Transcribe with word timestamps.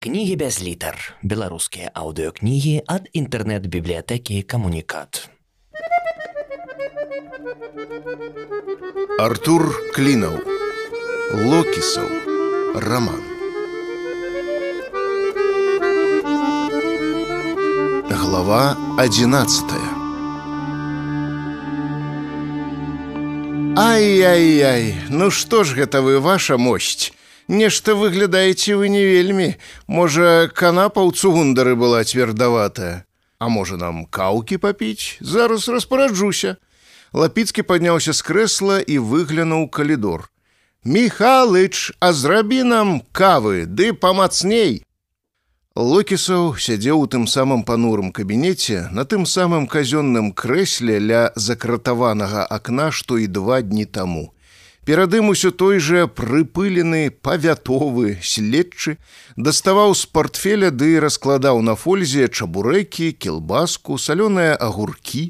Кнігі 0.00 0.36
без 0.40 0.56
літар. 0.64 0.96
Беларускія 1.20 1.90
аўдыёкнігі 1.92 2.88
ад 2.88 3.10
інтэрнэт-бібліятэкі 3.12 4.40
камунікат. 4.48 5.28
Артур 9.20 9.68
Клінаў. 9.92 10.40
Локісаў. 11.36 12.08
Раман. 12.80 13.20
Глава 18.08 18.80
11. 18.96 19.76
Ай-яй-яй, 23.76 24.94
ну 25.12 25.28
што 25.28 25.60
ж 25.60 25.76
гэта 25.76 26.00
вы 26.00 26.16
ваша 26.24 26.56
мощь? 26.56 27.12
Нешта 27.50 27.96
выглядаеце 27.96 28.76
вы 28.78 28.88
не 28.88 29.02
вельмі. 29.02 29.58
Можа, 29.90 30.46
канапа 30.54 31.02
ў 31.02 31.10
цугундары 31.10 31.74
была 31.74 32.06
цвердаватая. 32.06 33.02
А 33.42 33.48
можа 33.50 33.74
нам 33.74 34.06
каўкі 34.06 34.62
папіць, 34.62 35.18
зараз 35.18 35.66
распараджуся. 35.66 36.62
Лапіцкі 37.10 37.66
падняўся 37.66 38.14
з 38.14 38.22
крэсла 38.22 38.78
і 38.78 39.02
выглянуў 39.02 39.66
калідор. 39.66 40.30
Михалыч, 40.86 41.90
а 41.98 42.14
зрабі 42.14 42.62
нам 42.62 43.02
кавы, 43.10 43.66
ды 43.66 43.98
памацней. 43.98 44.86
Локісаў 45.74 46.54
сядзеў 46.54 47.02
у 47.02 47.10
тым 47.10 47.26
самым 47.26 47.66
панурым 47.66 48.14
кабінеце 48.14 48.86
на 48.94 49.02
тым 49.02 49.26
самым 49.26 49.66
казённым 49.66 50.30
крэсле 50.30 51.02
ля 51.02 51.22
закратаванага 51.34 52.46
акна, 52.46 52.92
што 52.94 53.18
і 53.18 53.26
два 53.26 53.58
дні 53.58 53.90
таму. 53.90 54.30
Перад 54.90 55.12
ім 55.14 55.28
усё 55.30 55.52
той 55.54 55.76
жа 55.78 56.08
прыпылены 56.10 57.14
павятовы 57.26 58.18
следчы 58.26 58.96
даставаў 59.48 59.92
з 59.94 60.08
портфеля 60.10 60.70
ды 60.74 60.98
раскладаў 61.04 61.60
на 61.62 61.76
фользе 61.78 62.26
чабурэкі, 62.26 63.12
кілбаску, 63.14 63.98
салёныя 64.02 64.56
агуркі, 64.58 65.22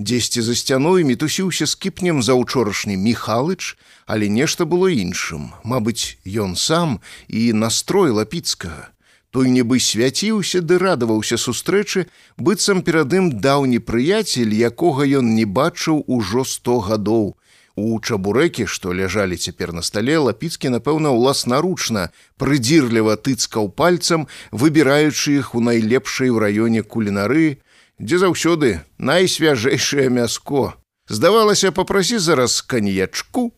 дзесьці 0.00 0.40
за 0.46 0.56
сцяной 0.56 1.04
мітусіўся 1.04 1.68
скіпнем 1.68 2.22
заўчорашні 2.24 2.96
михалыч, 2.96 3.76
але 4.08 4.32
нешта 4.32 4.64
было 4.64 4.88
іншым, 4.88 5.52
Мабыць, 5.60 6.16
ён 6.24 6.56
сам 6.56 6.96
і 7.28 7.52
настрой 7.52 8.16
лапіцкага. 8.16 8.96
Той 9.28 9.52
нібы 9.52 9.76
свяціўся 9.76 10.64
ды 10.64 10.80
радаваўся 10.80 11.36
сустрэчы, 11.36 12.08
быццам 12.40 12.80
перад 12.80 13.12
ім 13.12 13.28
даўні 13.44 13.84
прыяцель, 13.84 14.56
якога 14.56 15.04
ён 15.04 15.36
не 15.36 15.44
бачыў 15.44 16.00
ужо 16.08 16.48
сто 16.48 16.80
гадоў. 16.80 17.36
У 17.74 17.98
чабурэкі, 18.00 18.66
што 18.66 18.92
ляжалі 18.92 19.36
цяпер 19.36 19.72
на 19.72 19.80
стале, 19.80 20.18
лапіцкі, 20.18 20.68
напэўна, 20.68 21.08
уласнаручна, 21.16 22.10
прыдзірліва 22.36 23.16
тыцкаў 23.16 23.72
пальцам, 23.72 24.28
выбіраючы 24.52 25.40
іх 25.40 25.54
у 25.54 25.60
найлепшай 25.64 26.28
у 26.28 26.38
раёне 26.38 26.84
кулінары, 26.84 27.64
дзе 27.96 28.18
заўсёды 28.20 28.84
найсвяжэйшае 28.98 30.08
мяско. 30.12 30.76
Здавалася, 31.08 31.72
папрасі 31.72 32.18
зараз 32.18 32.60
каньячку. 32.60 33.52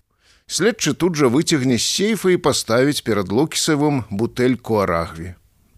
Следчы 0.46 0.94
тут 0.94 1.16
жа 1.16 1.26
выцягне 1.26 1.78
з 1.78 1.86
сейфа 1.88 2.30
і 2.30 2.36
паставіць 2.38 3.02
перад 3.02 3.32
локісавым 3.32 4.04
бутэльку 4.10 4.78
арагві. 4.78 5.34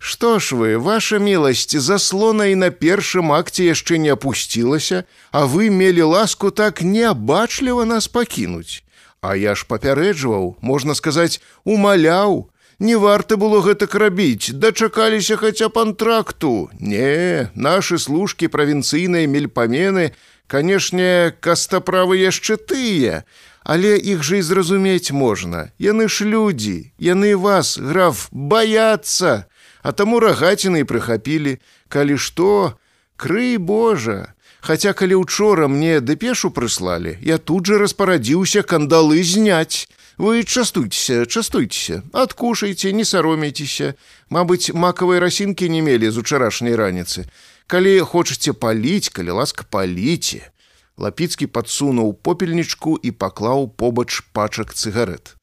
Што 0.07 0.39
ж 0.39 0.55
вы, 0.55 0.79
ваша 0.79 1.19
міласць, 1.19 1.75
заслона 1.83 2.45
і 2.47 2.55
на 2.55 2.71
першым 2.71 3.33
акце 3.35 3.65
яшчэ 3.67 3.99
не 3.99 4.13
апусцілася, 4.15 5.03
а 5.35 5.51
вы 5.51 5.67
мелі 5.67 6.07
ласку 6.15 6.51
так 6.55 6.83
неабачліва 6.83 7.83
нас 7.85 8.07
пакінуць. 8.07 8.87
А 9.21 9.35
я 9.35 9.57
ж 9.59 9.67
папярэджваў, 9.67 10.55
можна 10.63 10.95
сказаць, 10.95 11.43
умаляў, 11.65 12.47
Не 12.79 12.95
варта 13.01 13.37
было 13.41 13.63
гэтак 13.65 13.95
рабіць, 13.97 14.53
дачакаліся 14.53 15.37
хаця 15.41 15.71
пантракту. 15.73 16.69
Не, 16.79 17.49
нашы 17.57 17.99
служкі 17.99 18.53
правінцыйныя 18.53 19.25
мельпамены, 19.25 20.13
канешне, 20.47 21.33
кастаправы 21.41 22.21
яшчэ 22.21 22.61
тыя, 22.61 23.25
Але 23.67 23.97
іх 23.99 24.23
жа 24.23 24.39
і 24.39 24.43
зразумець 24.47 25.11
можна. 25.11 25.75
Яны 25.83 26.07
ж 26.07 26.23
людзі, 26.23 26.93
яны 27.03 27.35
вас, 27.35 27.75
граф, 27.83 28.29
баяцца, 28.31 29.51
А 29.87 29.93
таму 29.95 30.19
рагаціны 30.19 30.83
прыхапілі, 30.83 31.63
калі 31.87 32.17
што, 32.19 32.75
крый 33.15 33.55
Божа. 33.55 34.35
Хаця 34.59 34.91
калі 34.99 35.15
учора 35.23 35.69
мне 35.71 36.01
дэпешу 36.03 36.51
прыслалі, 36.51 37.13
я 37.23 37.39
тут 37.39 37.71
жа 37.71 37.79
распарадзіўся 37.79 38.65
кандалы 38.67 39.23
зняць. 39.23 39.87
Вы 40.19 40.43
частуйцеся, 40.43 41.23
частуйцеся, 41.27 42.03
адкушайце, 42.11 42.91
не 42.91 43.07
саромейцеся. 43.07 43.95
Мабыць, 44.27 44.75
макавай 44.75 45.23
расінкі 45.23 45.71
не 45.71 45.87
мелі 45.87 46.11
з 46.11 46.19
учарашняй 46.19 46.75
раніцы. 46.75 47.31
Калі 47.71 47.95
хочаце 48.01 48.59
паліць, 48.59 49.15
калі 49.15 49.39
ласка 49.39 49.71
паліце. 49.71 50.51
Лапіцкі 50.99 51.47
падсунуў 51.47 52.17
попельнічку 52.27 52.99
і 52.99 53.15
паклаў 53.15 53.71
побач 53.71 54.25
пачак 54.35 54.75
цыгарэт. 54.75 55.36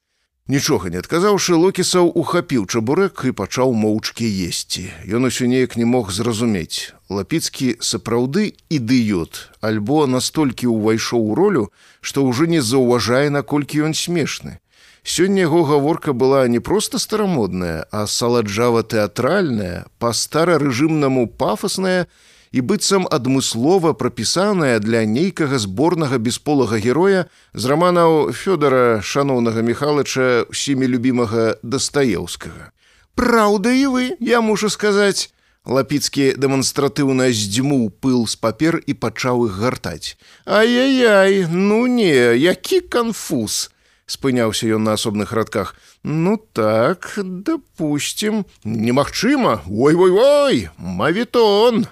Нічога 0.51 0.89
не 0.91 0.99
адказаўшы, 0.99 1.55
локісаў 1.55 2.09
ухапіў 2.19 2.65
чабурэк 2.67 3.21
і 3.23 3.31
пачаў 3.31 3.71
моўчкі 3.79 4.27
есці. 4.27 4.91
Ён 5.07 5.31
усё 5.31 5.47
неяк 5.47 5.77
не 5.79 5.87
мог 5.87 6.11
зразумець. 6.11 6.91
Лапіцкі 7.07 7.79
сапраўды 7.79 8.51
ідыёт, 8.67 9.55
альбо 9.63 10.03
настолькі 10.03 10.67
ўвайшоў 10.67 11.31
у 11.31 11.35
ролю, 11.39 11.71
што 12.03 12.27
ўжо 12.27 12.43
не 12.43 12.59
заўважае, 12.59 13.31
наколькі 13.31 13.87
ён 13.87 13.95
смешны. 13.95 14.59
Сёння 15.07 15.47
яго 15.47 15.63
гаворка 15.63 16.11
была 16.11 16.43
не 16.51 16.59
проста 16.59 16.99
старамодная, 16.99 17.87
а 17.87 18.03
саладжава-тэатральная, 18.03 19.87
па-старарэжымнаму 19.95 21.27
пафасная, 21.39 22.11
і 22.53 22.61
быццам 22.61 23.09
адмыслова 23.09 23.97
прапісаная 23.97 24.77
для 24.79 25.03
нейкага 25.09 25.57
зборнага 25.57 26.21
бесполага 26.21 26.77
героя 26.77 27.25
з 27.53 27.63
раманаў 27.65 28.31
Фёдора 28.31 29.01
шаноўнага 29.01 29.65
Михалыча 29.65 30.45
усімі 30.53 30.87
любімага 30.87 31.57
дастаеўскага. 31.65 32.69
Праўда 33.17 33.73
і 33.73 33.85
вы, 33.89 34.05
я 34.21 34.41
мушу 34.41 34.69
сказаць, 34.69 35.33
Лапіцкі 35.63 36.35
дэманстратыўна 36.43 37.31
здзьмуў 37.31 37.87
пыл 38.03 38.27
з 38.27 38.35
папер 38.35 38.83
і 38.83 38.93
пачаў 38.99 39.47
іх 39.47 39.55
гартаць. 39.63 40.19
Ай-яй-яй, 40.43 41.47
ну 41.47 41.87
не, 41.87 42.35
які 42.35 42.81
канфуз! 42.83 43.71
спыняўся 44.05 44.67
ён 44.67 44.83
на 44.83 44.99
асобных 44.99 45.31
радках. 45.31 45.75
Ну 46.03 46.35
так, 46.35 47.15
дапусцім, 47.17 48.43
немагчыма, 48.67 49.63
ой-ой-ой, 49.71 50.67
мавітон! 50.77 51.87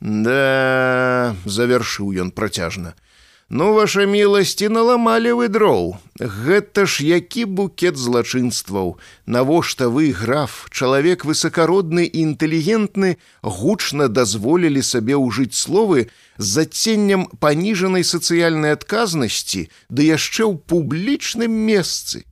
Да, 0.00 1.34
завяршыў 1.44 2.12
ён 2.20 2.30
працяжна. 2.30 2.94
Ну 3.48 3.74
ваша 3.74 4.10
міласці 4.10 4.68
наламалі 4.74 5.32
вы 5.38 5.46
дроў. 5.46 5.94
Гэта 6.18 6.82
ж 6.82 7.06
які 7.06 7.44
букет 7.46 7.94
злачынстваў. 7.94 8.98
Навошта 9.26 9.86
вы, 9.88 10.10
граф, 10.10 10.66
чалавек 10.74 11.22
высакародны 11.24 12.10
і 12.10 12.34
інтэлігентны, 12.34 13.22
гучна 13.42 14.08
дазволілі 14.10 14.82
сабе 14.82 15.14
ўжыць 15.14 15.54
словы 15.54 16.10
з 16.38 16.46
заценнем 16.58 17.30
паніжанай 17.38 18.02
сацыяльнай 18.02 18.74
адказнасці, 18.74 19.70
ды 19.94 20.10
яшчэ 20.10 20.42
ў 20.42 20.58
публічным 20.66 21.54
месцы. 21.54 22.26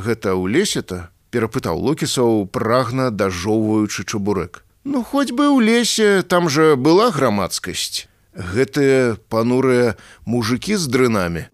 Гэта 0.00 0.32
ў 0.32 0.48
лесе-то 0.48 1.12
перапытаў 1.28 1.76
локісаў 1.76 2.48
прагна 2.48 3.12
дажоўваючы 3.12 4.08
чабурэк. 4.08 4.63
Ну 4.84 5.00
хоць 5.02 5.32
бы 5.32 5.48
ў 5.48 5.64
лесе 5.64 6.22
там 6.28 6.52
жа 6.52 6.76
была 6.76 7.08
грамадскасць. 7.08 8.04
Гэтыя 8.36 9.16
панурыя 9.32 9.96
мужикі 10.28 10.76
з 10.76 10.92
дрынамі. 10.92 11.48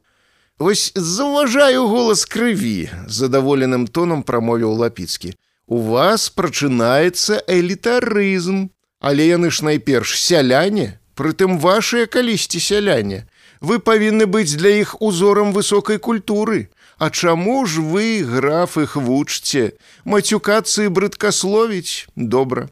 Вось 0.59 0.91
заўважаю 0.95 1.87
голас 1.87 2.27
крыві, 2.27 2.91
задаволеным 3.07 3.87
тонам 3.87 4.27
прамовіў 4.27 4.75
лапіцкі. 4.83 5.31
У 5.71 5.79
вас 5.79 6.27
прачынаецца 6.29 7.39
элітарызм, 7.47 8.75
але 8.99 9.31
яны 9.31 9.55
ж 9.55 9.63
найперш 9.63 10.19
сяляне, 10.19 10.99
прытым 11.15 11.63
вашыя 11.63 12.11
калісьці 12.11 12.59
сяляне. 12.59 13.31
Вы 13.61 13.79
павінны 13.79 14.27
быць 14.27 14.59
для 14.59 14.75
іх 14.83 14.99
узорам 14.99 15.55
высокай 15.55 16.03
культуры. 16.03 16.69
А 16.99 17.09
чаму 17.09 17.65
ж 17.65 17.81
вы, 17.81 18.27
граф 18.27 18.77
іх 18.77 18.97
вучце, 18.97 19.79
мацюкацы 20.05 20.91
брыдкасловіць 20.91 22.11
добра. 22.17 22.69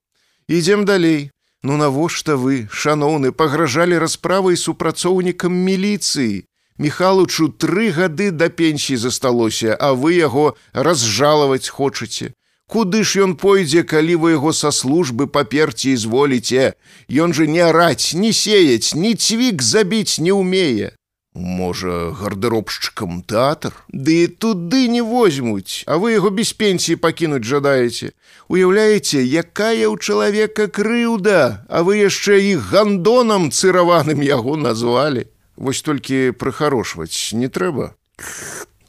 Ідзем 0.49 0.85
далей. 0.85 1.31
Ну 1.63 1.77
навошта 1.77 2.37
вы, 2.37 2.69
шаноўны, 2.73 3.33
пагражалі 3.33 3.99
расправай 3.99 4.57
супрацоўнікам 4.57 5.53
міліцыі. 5.53 6.49
Михалычу 6.79 7.49
тры 7.53 7.91
гады 7.93 8.31
да 8.31 8.49
пенсіі 8.49 8.97
засталося, 8.97 9.77
а 9.77 9.93
вы 9.93 10.15
яго 10.17 10.57
разжалаваць 10.73 11.69
хочаце. 11.69 12.33
Куды 12.65 13.05
ж 13.05 13.29
ён 13.29 13.37
пойдзе, 13.37 13.83
калі 13.83 14.15
вы 14.25 14.31
яго 14.37 14.53
са 14.53 14.73
службы 14.73 15.27
паперці 15.27 15.97
зволіце? 15.97 16.73
Ён 17.13 17.37
жа 17.37 17.45
не 17.45 17.61
араць, 17.65 18.15
не 18.15 18.33
сеяць, 18.33 18.95
ні 18.95 19.17
цвік 19.17 19.61
забіць 19.61 20.17
не 20.17 20.33
ўмее. 20.33 20.97
Можа, 21.39 22.11
гардэробшчыкам 22.19 23.23
тэатр, 23.23 23.71
Ды 23.95 24.25
і 24.25 24.27
туды 24.27 24.89
не 24.91 25.03
возьмуць, 25.07 25.87
а 25.87 25.95
вы 26.03 26.19
яго 26.19 26.35
без 26.35 26.51
пенсіі 26.51 26.99
пакінуць 26.99 27.47
жадаеце. 27.47 28.11
Уяўляеце, 28.51 29.23
якая 29.23 29.87
ў 29.87 29.95
чалавека 30.03 30.67
крыўда, 30.67 31.63
а 31.71 31.87
вы 31.87 32.03
яшчэ 32.03 32.43
іх 32.59 32.75
гандонам 32.75 33.55
цыраваным 33.55 34.19
яго 34.19 34.59
назвалі. 34.59 35.31
Вось 35.55 35.83
толькі 35.87 36.35
прыхарошваць 36.35 37.31
не 37.39 37.47
трэба. 37.47 37.95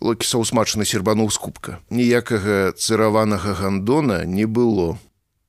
Локісаў 0.02 0.42
смачна 0.42 0.90
сербануў 0.90 1.30
з 1.30 1.38
кубка. 1.38 1.78
Ніякага 1.94 2.74
цыраванага 2.74 3.54
гандона 3.62 4.26
не 4.26 4.50
было. 4.50 4.98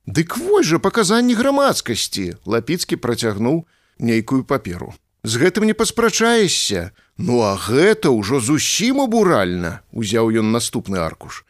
Дык 0.05 0.37
вось 0.37 0.69
жа 0.69 0.77
паказанні 0.77 1.33
грамадскасці, 1.33 2.37
лапіцкі 2.45 3.01
працягнуў 3.01 3.65
нейкую 3.97 4.45
паперу. 4.45 4.93
З 5.23 5.37
гэтым 5.37 5.69
не 5.69 5.73
паспрачаешся. 5.73 6.91
Ну 7.17 7.41
а 7.45 7.53
гэта 7.53 8.09
ўжо 8.09 8.41
зусім 8.41 9.05
абуральна, 9.05 9.81
узяў 9.93 10.33
ён 10.33 10.49
наступны 10.51 10.97
аркуш. 10.97 11.45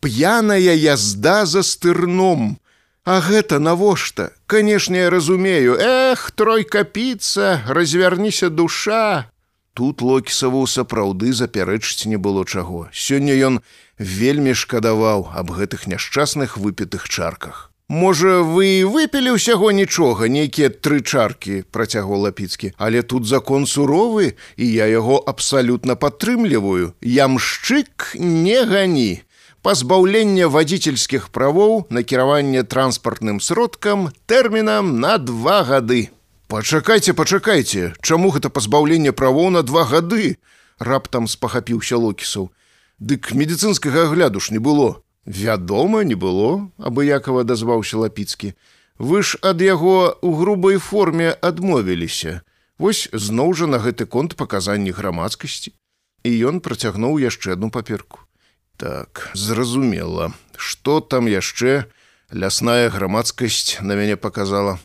П'яная 0.00 0.72
язда 0.72 1.44
за 1.44 1.62
стырном. 1.62 2.56
А 3.04 3.20
гэта 3.20 3.58
навошта? 3.58 4.32
Канешне, 4.46 5.04
я 5.04 5.10
разумею, 5.10 5.76
Эх, 5.76 6.30
трой 6.32 6.64
капіца, 6.64 7.64
развярніся 7.68 8.48
душа. 8.48 9.28
Тут 9.74 10.02
локісаву 10.02 10.66
сапраўды 10.66 11.32
запярэчыць 11.32 12.06
не 12.06 12.16
было 12.16 12.44
чаго. 12.44 12.88
Сёння 12.92 13.32
ён 13.36 13.60
вельмі 13.98 14.52
шкадаваў 14.52 15.32
аб 15.32 15.52
гэтых 15.52 15.86
няшчасных 15.86 16.56
выпітых 16.56 17.08
чарках. 17.08 17.69
Можа, 17.90 18.46
вы 18.46 18.86
выпілі 18.86 19.34
ўсяго 19.34 19.74
нічога, 19.74 20.30
нейкія 20.30 20.70
тры 20.70 21.02
чаркі, 21.02 21.66
працягваў 21.74 22.30
лапіцкі, 22.30 22.70
але 22.78 23.02
тут 23.02 23.26
закон 23.26 23.66
суровы 23.66 24.38
і 24.54 24.66
я 24.70 24.86
яго 24.86 25.18
абсалютна 25.18 25.98
падтрымліваю. 25.98 26.94
Ямшчык 27.02 28.14
не 28.14 28.62
гані. 28.62 29.26
Пазбаўленне 29.66 30.46
вадзіцельскіх 30.46 31.34
правоў, 31.34 31.90
накіраванне 31.90 32.62
транспартным 32.62 33.42
сродкам 33.42 34.14
тэрмінам 34.30 35.02
на 35.02 35.18
два 35.18 35.66
гады. 35.66 36.14
Пачакайце, 36.46 37.10
пачакайце, 37.10 37.98
Чаму 38.06 38.30
гэта 38.30 38.54
пазбаўленне 38.54 39.10
правоў 39.10 39.50
на 39.50 39.66
два 39.66 39.82
гады? 39.82 40.38
Раптам 40.78 41.26
спахапіўся 41.26 41.98
локісаў. 41.98 42.54
Дык 43.02 43.34
медыцынскага 43.34 44.06
агляду 44.06 44.38
ж 44.38 44.54
не 44.54 44.62
было. 44.62 45.02
Вядома, 45.26 46.04
не 46.04 46.14
было, 46.14 46.70
абыякова 46.78 47.44
дазваўся 47.44 47.98
лапіцкі. 47.98 48.54
Вы 48.98 49.22
ж 49.22 49.36
ад 49.40 49.60
яго 49.60 50.16
ў 50.16 50.30
грубай 50.36 50.76
форме 50.76 51.32
адмовіліся. 51.32 52.40
Вось 52.80 53.08
зноў 53.12 53.52
жа 53.52 53.68
на 53.68 53.78
гэты 53.80 54.08
конт 54.08 54.36
паказанні 54.36 54.92
грамадскасці. 54.96 55.76
І 56.24 56.30
ён 56.48 56.60
працягнуў 56.64 57.20
яшчэ 57.20 57.52
одну 57.52 57.70
паперку. 57.70 58.24
Так, 58.80 59.28
зразумела, 59.36 60.32
што 60.56 61.00
там 61.00 61.28
яшчэ 61.28 61.84
лясная 62.32 62.88
грамадскасць 62.88 63.80
на 63.84 63.92
мяне 63.92 64.16
показала, 64.16 64.80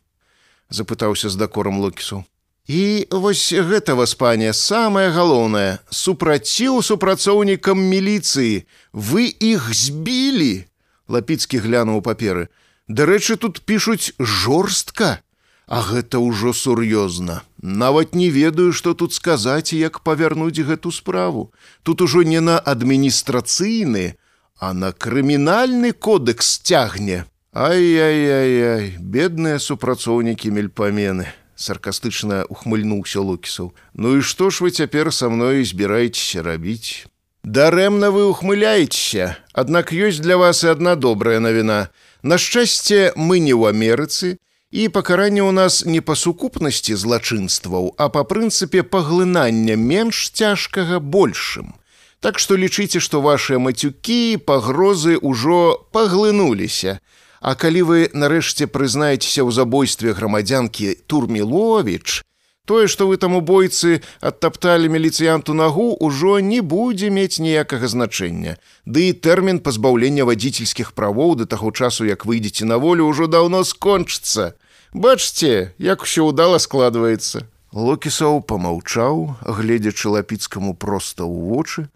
запытаўся 0.69 1.31
з 1.31 1.35
дакорам 1.39 1.79
локісу. 1.79 2.25
І 2.67 3.05
вось 3.11 3.53
гэта 3.53 3.93
вас 3.93 4.15
пане 4.17 4.49
самае 4.53 5.13
галоўнае. 5.13 5.77
Супраціў 5.93 6.81
супрацоўнікам 6.81 7.77
міліцыі. 7.77 8.65
Вы 8.93 9.29
іх 9.29 9.69
збілі! 9.69 10.65
Лапіцкі 11.05 11.61
глянуў 11.61 12.01
паперы. 12.01 12.49
Дарэчы 12.89 13.37
тут 13.37 13.61
пішуць 13.61 14.17
жорстка. 14.17 15.21
А 15.69 15.81
гэта 15.81 16.17
ўжо 16.17 16.53
сур'ёзна. 16.57 17.45
Нават 17.61 18.17
не 18.17 18.29
ведаю 18.33 18.73
што 18.73 18.97
тут 18.97 19.13
сказаць 19.13 19.73
як 19.73 20.01
павярнуць 20.01 20.57
гэту 20.57 20.89
справу. 20.89 21.53
Тут 21.83 22.01
ужо 22.01 22.25
не 22.25 22.41
на 22.41 22.57
адміністрацыйны 22.57 24.17
а 24.57 24.73
на 24.73 24.89
крымінальны 24.91 25.93
кодекс 25.93 26.57
цягне. 26.65 27.25
Ай-яй-яй 27.53 28.97
бедныя 28.97 29.61
супрацоўнікі 29.61 30.49
мельпамены 30.49 31.29
саркастычна 31.55 32.45
ухмыльнуўся 32.49 33.19
лукісаў 33.19 33.73
ну 33.93 34.15
і 34.19 34.21
што 34.21 34.49
ж 34.51 34.63
вы 34.67 34.71
цяпер 34.71 35.11
са 35.11 35.29
мной 35.33 35.63
збіраецеся 35.65 36.43
рабіць 36.43 37.07
дарэмна 37.43 38.11
вы 38.11 38.25
ухмыляецеся 38.29 39.35
аднак 39.53 39.93
ёсць 39.93 40.23
для 40.23 40.37
вас 40.37 40.63
і 40.63 40.73
одна 40.75 40.95
добрая 40.95 41.39
навіна 41.39 41.87
на 42.23 42.37
шчасце 42.41 43.13
мы 43.15 43.39
не 43.39 43.53
ў 43.53 43.69
амерыцы 43.69 44.37
і 44.75 44.89
пакаранне 44.89 45.39
ў 45.39 45.53
нас 45.55 45.85
не 45.87 46.01
па 46.03 46.15
сукупнасці 46.19 46.97
злачынстваў 46.99 47.93
а 47.95 48.09
па 48.11 48.23
прынцыпе 48.27 48.83
паглынання 48.83 49.77
менш 49.79 50.29
цяжкага 50.35 50.99
большым. 50.99 51.75
Так 52.19 52.41
што 52.41 52.57
лічыце 52.59 52.99
што 52.99 53.21
вашыя 53.21 53.61
мацюкі 53.61 54.41
пагрозы 54.49 55.15
ўжо 55.21 55.59
паглынуліся 55.95 56.99
А 57.45 57.53
калі 57.53 57.81
вы 57.85 57.99
нарэшце 58.09 58.65
прызнаецеся 58.65 59.45
ў 59.45 59.53
забойстве 59.53 60.17
грамадзянкі 60.17 61.05
Турмілович, 61.05 62.25
тое, 62.65 62.89
што 62.89 63.05
вы 63.05 63.21
там 63.21 63.37
у 63.37 63.41
бойцы 63.45 64.01
адтапталі 64.17 64.89
міліцыянту 64.89 65.53
нагу, 65.53 65.93
ужо 65.93 66.41
не 66.41 66.65
будзе 66.65 67.13
мець 67.13 67.37
ніякага 67.37 67.85
значэння. 67.85 68.57
Ды 68.89 69.13
і 69.13 69.17
тэрмін 69.21 69.61
пазбаўлення 69.61 70.25
вадзіцельскіх 70.25 70.97
правоў 70.97 71.37
да 71.37 71.45
таго 71.45 71.69
часу, 71.69 72.09
як 72.09 72.25
выйдзеце 72.25 72.65
на 72.65 72.81
волю, 72.81 73.05
ужо 73.13 73.29
даўно 73.29 73.61
скончыцца. 73.61 74.57
Бачце, 74.89 75.69
як 75.77 76.01
усё 76.01 76.33
ўдала 76.33 76.57
складваецца. 76.57 77.45
Локісаў 77.77 78.41
помаўчаў, 78.41 79.37
гледзячы 79.45 80.17
лапіцкаму 80.17 80.73
проста 80.73 81.29
ў 81.29 81.53
вочы, 81.53 81.93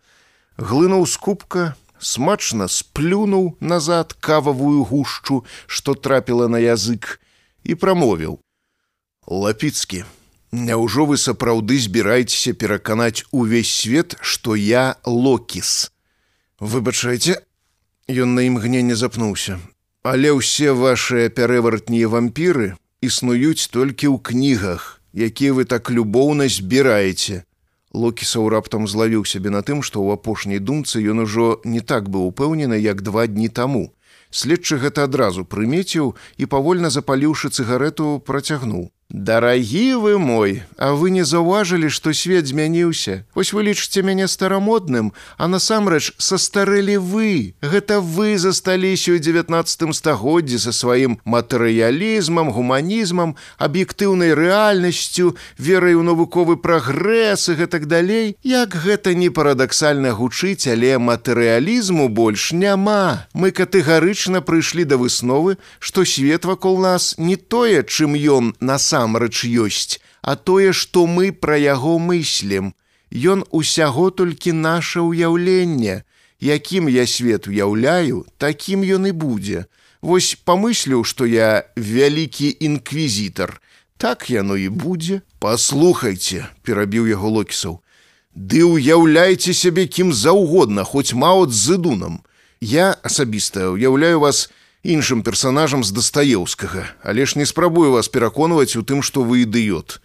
глынуў 0.62 1.10
з 1.10 1.18
кубка, 1.18 1.74
смачна 2.00 2.68
сплюнуў 2.68 3.57
назад 3.60 4.13
кававую 4.19 4.84
гушчу, 4.84 5.44
што 5.68 5.96
трапіла 5.96 6.48
на 6.48 6.60
язык 6.60 7.19
і 7.63 7.75
прамовіў: 7.75 8.40
Лапіцкі, 9.28 10.06
Няўжо 10.51 11.06
вы 11.06 11.18
сапраўды 11.22 11.78
збіраецеся 11.78 12.54
пераканаць 12.54 13.25
увесь 13.31 13.69
свет, 13.69 14.18
што 14.22 14.56
я 14.56 14.98
локіс. 15.06 15.92
Выбачайце, 16.60 17.46
Ён 18.10 18.34
на 18.34 18.42
імгненне 18.50 18.95
запнуўся, 18.98 19.60
Але 20.02 20.34
ўсе 20.34 20.74
вашыя 20.74 21.30
пярэвартнія 21.30 22.10
вампіры 22.10 22.74
існуюць 23.06 23.69
толькі 23.69 24.10
ў 24.10 24.18
кнігах, 24.18 24.98
якія 25.13 25.54
вы 25.54 25.69
так 25.69 25.94
любоўна 25.94 26.50
збіраеце. 26.50 27.45
Локісаў 27.94 28.50
раптам 28.54 28.86
злавіў 28.88 29.26
сябе 29.26 29.50
на 29.50 29.62
тым, 29.66 29.82
што 29.82 29.98
ў 30.06 30.14
апошняй 30.14 30.60
думцы 30.62 31.02
ён 31.02 31.26
ужо 31.26 31.58
не 31.66 31.82
так 31.82 32.10
быў 32.10 32.30
упэўнены, 32.30 32.78
як 32.78 33.02
два 33.02 33.26
дні 33.26 33.50
таму. 33.50 33.94
Следчы 34.30 34.78
гэта 34.78 35.10
адразу 35.10 35.42
прымеціў 35.46 36.14
і 36.38 36.46
павольна 36.46 36.94
запаліўшы 36.94 37.50
цыгарету 37.50 38.22
працягнуў. 38.22 38.94
Дарагі 39.09 39.95
вы 39.95 40.19
мой, 40.19 40.61
а 40.78 40.94
вы 40.94 41.09
не 41.09 41.25
заўважылі, 41.25 41.89
што 41.89 42.13
свет 42.13 42.45
змяніўся. 42.45 43.25
Вось 43.33 43.54
вы 43.57 43.66
лічыце 43.66 44.06
мяне 44.06 44.28
старамодным, 44.30 45.13
а 45.42 45.49
насамрэч 45.49 46.13
састарэлі 46.21 47.01
вы. 47.01 47.57
Гэта 47.57 48.06
вы 48.06 48.37
засталіся 48.37 49.18
ў 49.18 49.18
19 49.18 49.97
стагоддзі 49.97 50.61
са 50.61 50.69
сваім 50.69 51.18
матэрыялізмам, 51.25 52.54
гуманізмам, 52.54 53.33
аб'ектыўнай 53.57 54.37
рэальнасцю, 54.37 55.33
верай 55.57 55.97
у 55.97 56.06
навуковы 56.06 56.61
прагрэс 56.61 57.49
і 57.49 57.66
гэтак 57.66 57.89
далей. 57.89 58.37
Як 58.45 58.78
гэта 58.78 59.18
не 59.18 59.33
парадаксальна 59.33 60.13
гучыць, 60.13 60.69
але 60.69 61.01
матэрыялізму 61.01 62.13
больш 62.13 62.54
няма. 62.54 63.25
Мы 63.33 63.49
катэгарычна 63.57 64.45
прыйшлі 64.45 64.85
да 64.85 65.01
высновы, 65.01 65.57
што 65.81 66.06
свет 66.06 66.45
вакол 66.45 66.78
нас 66.78 67.18
не 67.18 67.42
тое, 67.42 67.81
чым 67.81 68.13
ён 68.13 68.54
насам 68.61 68.99
насамрэч 69.00 69.46
ёсць, 69.46 70.00
а 70.22 70.36
тое, 70.36 70.74
што 70.74 71.08
мы 71.08 71.32
пра 71.32 71.58
яго 71.58 72.00
мыслім. 72.00 72.74
Ён 73.12 73.44
усяго 73.52 74.12
толькі 74.12 74.52
наше 74.54 75.00
ўяўленне, 75.02 76.04
якім 76.40 76.90
я 76.90 77.08
свет 77.08 77.48
уяўляю, 77.48 78.26
такім 78.38 78.84
ён 78.84 79.08
і 79.08 79.12
будзе. 79.12 79.66
Вось 80.02 80.38
памысліў, 80.46 81.04
што 81.04 81.26
я 81.26 81.64
вялікі 81.76 82.56
інквізітар. 82.60 83.62
Так 83.98 84.30
яно 84.30 84.56
і 84.56 84.70
будзе. 84.70 85.22
Паслухайце, 85.40 86.48
перабіў 86.64 87.08
яго 87.08 87.30
локісаў. 87.40 87.82
Ды 88.36 88.64
ўяўляйце 88.64 89.54
сябе 89.54 89.88
кім 89.88 90.14
заўгодна, 90.14 90.84
хоць 90.84 91.14
маот 91.14 91.52
з 91.52 91.74
зыдунам. 91.74 92.24
Я 92.62 92.96
асабіста 93.04 93.72
ўяўляю 93.76 94.20
вас, 94.24 94.52
іншым 94.83 95.24
персонажам 95.24 95.83
з 95.83 95.92
дастаеўскага, 95.92 96.86
але 97.04 97.26
ж 97.26 97.38
не 97.38 97.45
спрабую 97.45 97.92
вас 97.92 98.07
пераконваць 98.07 98.76
у 98.76 98.83
тым, 98.83 99.02
што 99.02 99.24
вы 99.24 99.44
ідыёт. 99.44 100.00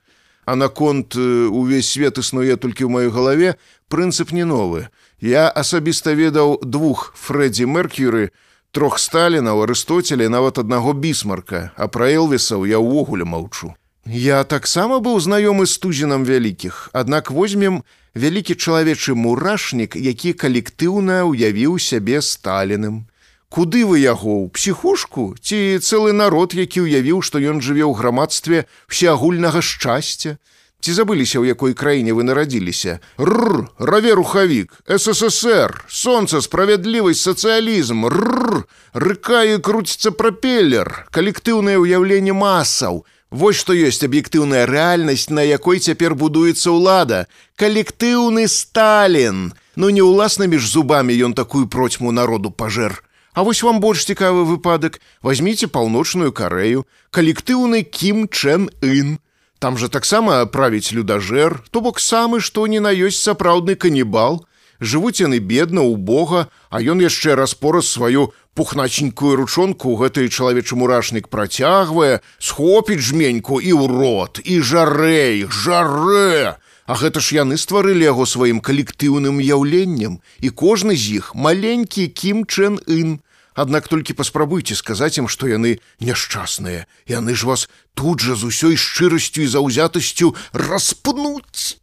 А 0.45 0.57
наконт 0.57 1.17
увесь 1.17 1.89
свет 1.89 2.19
існуе 2.19 2.57
толькі 2.57 2.85
ў 2.85 2.91
маёй 2.91 3.11
галаве, 3.11 3.57
прынцып 3.89 4.33
не 4.33 4.45
новы. 4.45 4.89
Я 5.21 5.49
асабіста 5.49 6.13
ведаў 6.13 6.61
двух 6.61 7.15
Фреддзі 7.17 7.65
Меркюры, 7.65 8.31
трох 8.75 8.99
Сталінаў, 8.99 9.65
Арыстотеля, 9.65 10.29
нават 10.29 10.59
аднаго 10.59 10.93
бісмарка, 10.93 11.73
а 11.77 11.89
пра 11.89 12.11
Элвісаў 12.11 12.67
я 12.69 12.77
ўвогуле 12.83 13.25
маўчу. 13.25 13.73
Я 14.05 14.45
таксама 14.45 15.01
быў 15.01 15.17
знаёмы 15.17 15.65
з 15.65 15.79
тузінам 15.81 16.29
вялікіх, 16.29 16.91
аднак 16.93 17.31
возьмем 17.31 17.81
вялікі 18.13 18.53
чалавечы 18.53 19.15
мурашнік, 19.17 19.97
які 19.97 20.37
калектыўна 20.37 21.25
ўявіў 21.25 21.81
сябе 21.81 22.21
сталіным. 22.21 23.09
Куды 23.55 23.87
вы 23.87 24.03
яго 24.03 24.35
ў 24.43 24.51
псіхушку 24.51 25.39
ці 25.39 25.79
цэлы 25.79 26.11
народ, 26.11 26.59
які 26.59 26.91
ўявіў, 26.91 27.23
што 27.23 27.39
ён 27.39 27.63
жыве 27.63 27.87
ў 27.87 27.95
грамадстве 27.95 28.67
всеагульнага 28.91 29.63
шчасця, 29.63 30.43
Ці 30.85 30.93
забыліся, 30.93 31.41
ў 31.41 31.55
якой 31.57 31.73
краіне 31.73 32.13
вы 32.13 32.27
нарадзіліся. 32.29 32.99
Рр, 33.17 33.71
раве 33.81 34.13
рухавік, 34.19 34.75
ССР, 34.85 35.73
Сонца, 35.89 36.43
справядлівасць, 36.45 37.25
сацыялізм, 37.25 38.05
Рр, 38.13 38.67
рыкае 38.93 39.63
круціцца 39.65 40.13
прапеллер, 40.13 41.09
калектыўнае 41.09 41.79
ўяўленне 41.81 42.37
масаў. 42.37 43.07
Вось 43.33 43.63
што 43.65 43.73
ёсць 43.73 44.05
аб'ектыўная 44.05 44.69
рэальнасць, 44.69 45.33
на 45.33 45.41
якой 45.41 45.81
цяпер 45.81 46.13
будуецца 46.13 46.69
ўлада. 46.75 47.25
Калектыўны 47.57 48.45
Сталін. 48.45 49.57
Ну 49.81 49.89
не 49.89 50.05
ўласнымі 50.05 50.61
ж 50.61 50.69
зубамі 50.69 51.17
ён 51.17 51.33
такую 51.33 51.65
процьму 51.65 52.13
народу 52.13 52.53
пажэр. 52.53 53.01
А 53.35 53.43
вось 53.43 53.63
вам 53.67 53.81
больш 53.83 54.07
цікавы 54.07 54.47
выпадак. 54.47 55.01
Вазьміце 55.23 55.67
паўночную 55.67 56.31
карею, 56.31 56.87
калектыўны 57.11 57.83
Кім 57.83 58.29
Чэн 58.31 58.71
Ін. 58.81 59.19
Там 59.59 59.75
жа 59.79 59.89
таксама 59.91 60.47
правіць 60.47 60.95
людажэр, 60.95 61.65
то 61.71 61.81
бок 61.81 61.99
самы, 61.99 62.39
што 62.39 62.67
не 62.71 62.79
на 62.79 62.95
ёсць 62.95 63.19
сапраўдны 63.19 63.75
канібал. 63.75 64.47
Жывуць 64.79 65.19
яны 65.19 65.39
бедна 65.43 65.83
ў 65.83 65.99
Бога, 65.99 66.47
а 66.71 66.79
ён 66.79 67.03
яшчэ 67.03 67.35
распораз 67.35 67.91
сваю 67.91 68.31
пухначенькую 68.55 69.35
ручонку 69.35 69.99
гэты 69.99 70.31
чалавечы 70.31 70.79
мурашнік 70.79 71.27
працягвае, 71.27 72.23
схопіць 72.39 73.03
жменьку 73.03 73.59
і 73.59 73.75
ў 73.75 73.91
рот, 73.91 74.39
і 74.47 74.61
жарэй, 74.63 75.51
жарэ. 75.51 76.55
А 76.87 76.93
гэта 77.01 77.19
ж 77.19 77.41
яны 77.41 77.57
стварылі 77.57 78.05
яго 78.05 78.29
сваім 78.29 78.61
калектыўным 78.61 79.41
яўленнем, 79.41 80.21
і 80.45 80.49
кожны 80.53 80.95
з 80.95 81.25
іх 81.25 81.35
маленькі 81.35 82.07
кім 82.13 82.45
чэн 82.45 82.79
ін. 82.85 83.24
Аднак 83.55 83.87
толькі 83.89 84.19
паспрабуйце 84.19 84.75
сказаць 84.75 85.15
ім, 85.19 85.31
што 85.31 85.47
яны 85.47 85.79
няшчасныя. 86.03 86.87
Яны 87.07 87.35
ж 87.39 87.47
вас 87.47 87.69
тут 87.95 88.21
жа 88.21 88.35
з 88.35 88.51
усёй 88.51 88.75
шчырасцю 88.75 89.47
і 89.47 89.51
заўзятасцю 89.51 90.35
распнуць. 90.53 91.79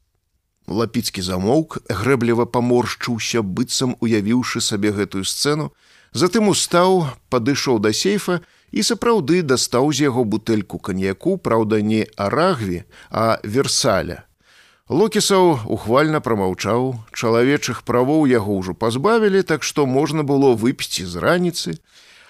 Лапіцкі 0.67 1.23
замоўк 1.23 1.79
грэбліва 1.87 2.45
паморшчыўся, 2.45 3.41
быццам 3.41 3.95
уявіўшы 3.99 4.59
сабе 4.61 4.91
гэтую 4.91 5.23
сцэну, 5.23 5.71
затым 6.11 6.51
устаў, 6.51 7.07
падышоў 7.31 7.79
да 7.79 7.95
сейфа 7.95 8.43
і 8.71 8.83
сапраўды 8.83 9.41
дастаў 9.41 9.91
з 9.95 10.11
яго 10.11 10.23
бутэльку 10.23 10.79
каньяку, 10.79 11.37
праўда, 11.37 11.81
не 11.81 12.03
арагві, 12.15 12.83
а 13.09 13.39
версаля. 13.43 14.27
Локісаў 14.91 15.71
ухвальна 15.71 16.19
прамаўчаў, 16.19 17.00
чалавечых 17.15 17.88
правоў 17.88 18.25
яго 18.27 18.60
ўжо 18.60 18.74
пазбавілі, 18.75 19.39
так 19.48 19.63
што 19.63 19.86
можна 19.88 20.27
было 20.27 20.51
выпіць 20.51 21.07
з 21.07 21.15
раніцы. 21.15 21.79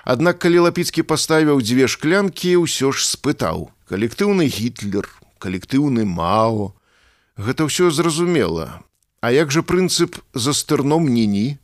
Аднак 0.05 0.37
калі 0.37 0.69
лапіцкі 0.69 1.01
паставіў 1.01 1.57
дзве 1.65 1.89
шклянкі, 1.89 2.53
ўсё 2.61 2.93
ж 2.93 3.01
спытаў: 3.01 3.73
калектыўны 3.89 4.45
гітлер, 4.45 5.09
калектыўны 5.41 6.05
мао. 6.05 6.77
Гэта 7.33 7.65
ўсё 7.65 7.89
зразумела. 7.89 8.85
А 9.25 9.33
як 9.33 9.49
жа 9.49 9.65
прынцып 9.65 10.21
за 10.37 10.53
стырном 10.53 11.09
ні-ні, 11.09 11.57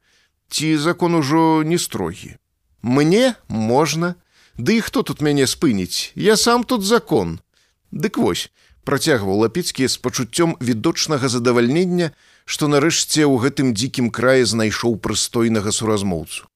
ці 0.49 0.81
закон 0.81 1.13
ужо 1.21 1.61
не 1.61 1.77
строгі. 1.77 2.41
Мне 2.81 3.37
можна, 3.45 4.15
Ды 4.57 4.81
і 4.81 4.81
хто 4.81 5.05
тут 5.05 5.21
мяне 5.21 5.45
спыніць, 5.45 6.09
Я 6.15 6.37
сам 6.37 6.63
тут 6.63 6.81
закон. 6.81 7.37
Дык 7.93 8.17
вось, 8.17 8.49
працягваў 8.87 9.43
лапіцкі 9.43 9.87
з 9.91 9.99
пачуццём 9.99 10.55
відочнага 10.63 11.27
задавальнення, 11.27 12.11
што 12.47 12.71
нарэшце 12.71 13.27
ў 13.27 13.35
гэтым 13.43 13.75
дзікім 13.75 14.07
краі 14.15 14.47
знайшоў 14.47 14.95
прыстойнага 15.03 15.75
суразмоўцу. 15.75 16.47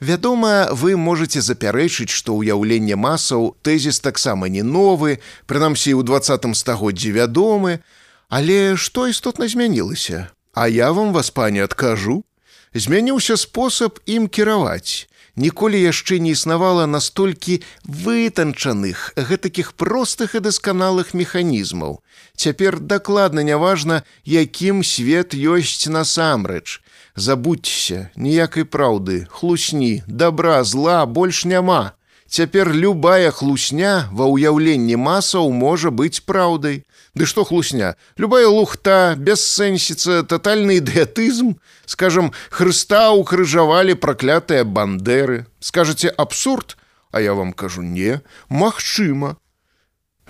Вядома, 0.00 0.68
вы 0.72 0.96
можете 0.96 1.40
запярэчыць, 1.44 2.12
што 2.12 2.36
ўяўленне 2.36 2.96
масаў 2.96 3.56
тэзіс 3.60 4.00
таксама 4.00 4.48
не 4.48 4.64
новы, 4.64 5.20
прынамсі 5.44 5.92
ў 5.92 6.04
двадцатым 6.08 6.56
стагоддзі 6.56 7.12
вядомы, 7.16 7.84
але 8.32 8.76
што 8.76 9.08
істотна 9.08 9.48
змянілася. 9.48 10.32
А 10.52 10.68
я 10.68 10.92
вам 10.92 11.12
вас 11.12 11.28
пане 11.28 11.64
адкажу, 11.68 12.24
змяніўся 12.72 13.36
спосаб 13.36 14.00
ім 14.08 14.28
кіраваць 14.28 15.09
ніколі 15.40 15.80
яшчэ 15.80 16.20
не 16.20 16.36
існавала 16.36 16.84
настолькі 16.86 17.60
вытанчаных 17.84 19.16
гэтакіх 19.16 19.72
простых 19.72 20.36
і 20.36 20.44
дасканалых 20.44 21.14
механізмаў. 21.16 22.00
Цяпер 22.36 22.80
дакладна 22.80 23.42
няважна, 23.42 24.02
якім 24.24 24.84
свет 24.84 25.32
ёсць 25.34 25.88
насамрэч. 25.88 26.80
Забудьцеся, 27.16 28.10
ніякай 28.16 28.64
праўды, 28.64 29.26
хлусні, 29.30 30.02
добра, 30.06 30.62
зла 30.64 31.06
больш 31.06 31.44
няма. 31.44 31.92
Цяпер 32.30 32.70
любая 32.72 33.32
хлусня 33.34 34.06
ва 34.14 34.30
ўяўленні 34.30 34.94
масаў 34.94 35.50
можа 35.50 35.90
быць 35.90 36.22
праўдай. 36.22 36.84
Ды 37.14 37.26
што 37.26 37.42
хлусня, 37.44 37.96
любая 38.16 38.46
лухта, 38.46 39.14
бессэнсіца, 39.18 40.22
тотальны 40.22 40.78
ідэатызм, 40.78 41.58
скажем, 41.86 42.30
Хрыста 42.50 43.10
укрыжавалі 43.10 43.98
праклятыя 43.98 44.62
бандеры, 44.62 45.46
скажаце 45.58 46.08
абсурд, 46.08 46.78
а 47.10 47.20
я 47.20 47.34
вам 47.34 47.52
кажу 47.52 47.82
не, 47.82 48.22
магчыма. 48.48 49.36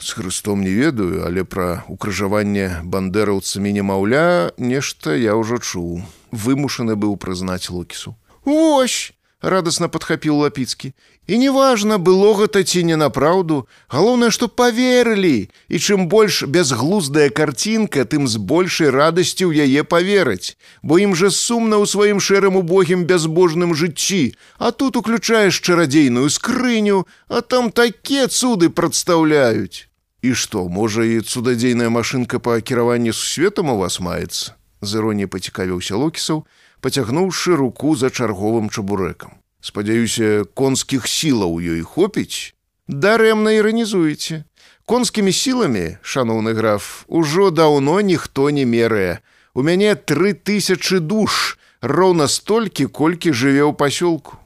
З 0.00 0.16
Хрыстом 0.16 0.64
не 0.64 0.72
ведаю, 0.72 1.26
але 1.28 1.44
пра 1.44 1.84
укрыжаванне 1.92 2.80
бандераўцамі 2.82 3.76
немаўля 3.76 4.56
нешта 4.56 5.12
я 5.20 5.36
ўжо 5.36 5.60
чуў, 5.60 6.00
вымушаны 6.32 6.96
быў 6.96 7.20
прызнаць 7.20 7.68
лукісу. 7.68 8.16
Вось! 8.48 9.12
радостно 9.40 9.88
подхапіў 9.88 10.36
лапіцкі 10.44 10.92
і 11.30 11.38
неважна 11.38 11.96
было 12.02 12.34
гэта 12.34 12.66
ці 12.66 12.80
не 12.86 12.96
на 12.98 13.06
праўду 13.14 13.56
галоўнае 13.94 14.30
што 14.34 14.50
поверылі 14.60 15.46
і 15.46 15.76
чым 15.78 16.08
больш 16.10 16.42
бязглуздая 16.56 17.30
карцінка 17.30 18.02
тым 18.02 18.26
з 18.26 18.40
большай 18.52 18.90
радасцю 18.90 19.46
ў 19.46 19.62
яе 19.62 19.86
поверыць 19.86 20.58
бо 20.82 20.98
ім 20.98 21.14
жа 21.20 21.30
сумна 21.30 21.78
ў 21.78 21.86
сваім 21.86 22.18
шэрым 22.18 22.58
убогім 22.58 23.04
бязбожным 23.06 23.78
жыцці. 23.78 24.34
А 24.58 24.74
тут 24.74 24.98
уключаеш 24.98 25.60
чарадзейную 25.62 26.26
скрыню 26.34 27.06
а 27.28 27.46
там 27.46 27.70
такія 27.70 28.26
цуды 28.26 28.66
прадстаўляюць. 28.66 29.86
І 30.26 30.34
што 30.34 30.66
можа 30.66 31.06
і 31.06 31.20
цудадзейная 31.22 31.94
машынка 31.94 32.42
па 32.42 32.58
кіраванні 32.58 33.14
сусветам 33.14 33.70
у 33.70 33.78
вас 33.78 34.00
маецца? 34.02 34.58
З 34.82 34.98
іроніяй 34.98 35.30
пацікавіўся 35.30 35.94
локісаў 35.94 36.42
пацягнуўшы 36.82 37.54
руку 37.54 37.94
за 37.94 38.10
чарговым 38.10 38.66
чабурэкам. 38.66 39.38
Спадзяюся, 39.60 40.44
конскіх 40.54 41.06
сілаў 41.06 41.60
ёй 41.60 41.82
хопіць, 41.84 42.56
дарэмна 42.88 43.60
іранізуеце. 43.60 44.44
Конскімі 44.88 45.32
сіламі, 45.32 45.98
шаноўны 46.02 46.54
граф, 46.58 47.04
ужо 47.06 47.50
даўно 47.50 48.00
ніхто 48.00 48.50
не 48.50 48.64
мерае. 48.64 49.20
У 49.54 49.62
мяне 49.62 49.94
тры 49.94 50.32
тысячы 50.32 50.98
душ, 50.98 51.58
роўна 51.80 52.26
столькі, 52.26 52.86
колькі 52.86 53.30
жыве 53.30 53.62
ў 53.62 53.76
пасёлку. 53.76 54.40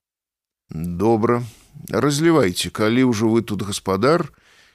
Добра, 0.69 1.41
разлівайце, 1.89 2.69
калі 2.69 3.09
ўжо 3.15 3.31
вы 3.31 3.41
тут 3.41 3.63
гаспадар 3.63 4.29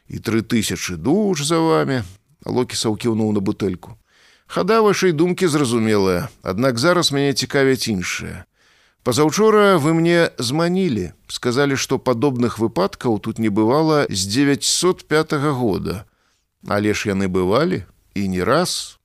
і 0.08 0.18
тры 0.18 0.42
тысячы 0.42 0.98
душ 0.98 1.46
за 1.46 1.60
вами, 1.60 2.02
Локі 2.46 2.76
саўкіўнуў 2.80 3.34
на 3.36 3.42
бутэльку. 3.44 4.00
Хада 4.48 4.82
вашай 4.82 5.12
думкі 5.12 5.48
зразумелая, 5.48 6.30
аднак 6.42 6.80
зараз 6.80 7.12
мяне 7.12 7.34
цікавяць 7.34 7.92
іншае. 7.92 8.49
Пазаўчора 9.04 9.78
вы 9.78 9.94
мне 9.94 10.30
зманілі, 10.38 11.14
сказалі, 11.28 11.76
што 11.76 12.00
падобных 12.00 12.60
выпадкаў 12.60 13.20
тут 13.20 13.40
не 13.40 13.50
бывала 13.50 14.06
з 14.10 14.26
905 14.28 15.34
года. 15.56 16.06
Але 16.68 16.94
ж 16.94 17.10
яны 17.16 17.28
бывалі 17.28 17.86
і 18.14 18.28
не 18.28 18.44
раз. 18.44 19.00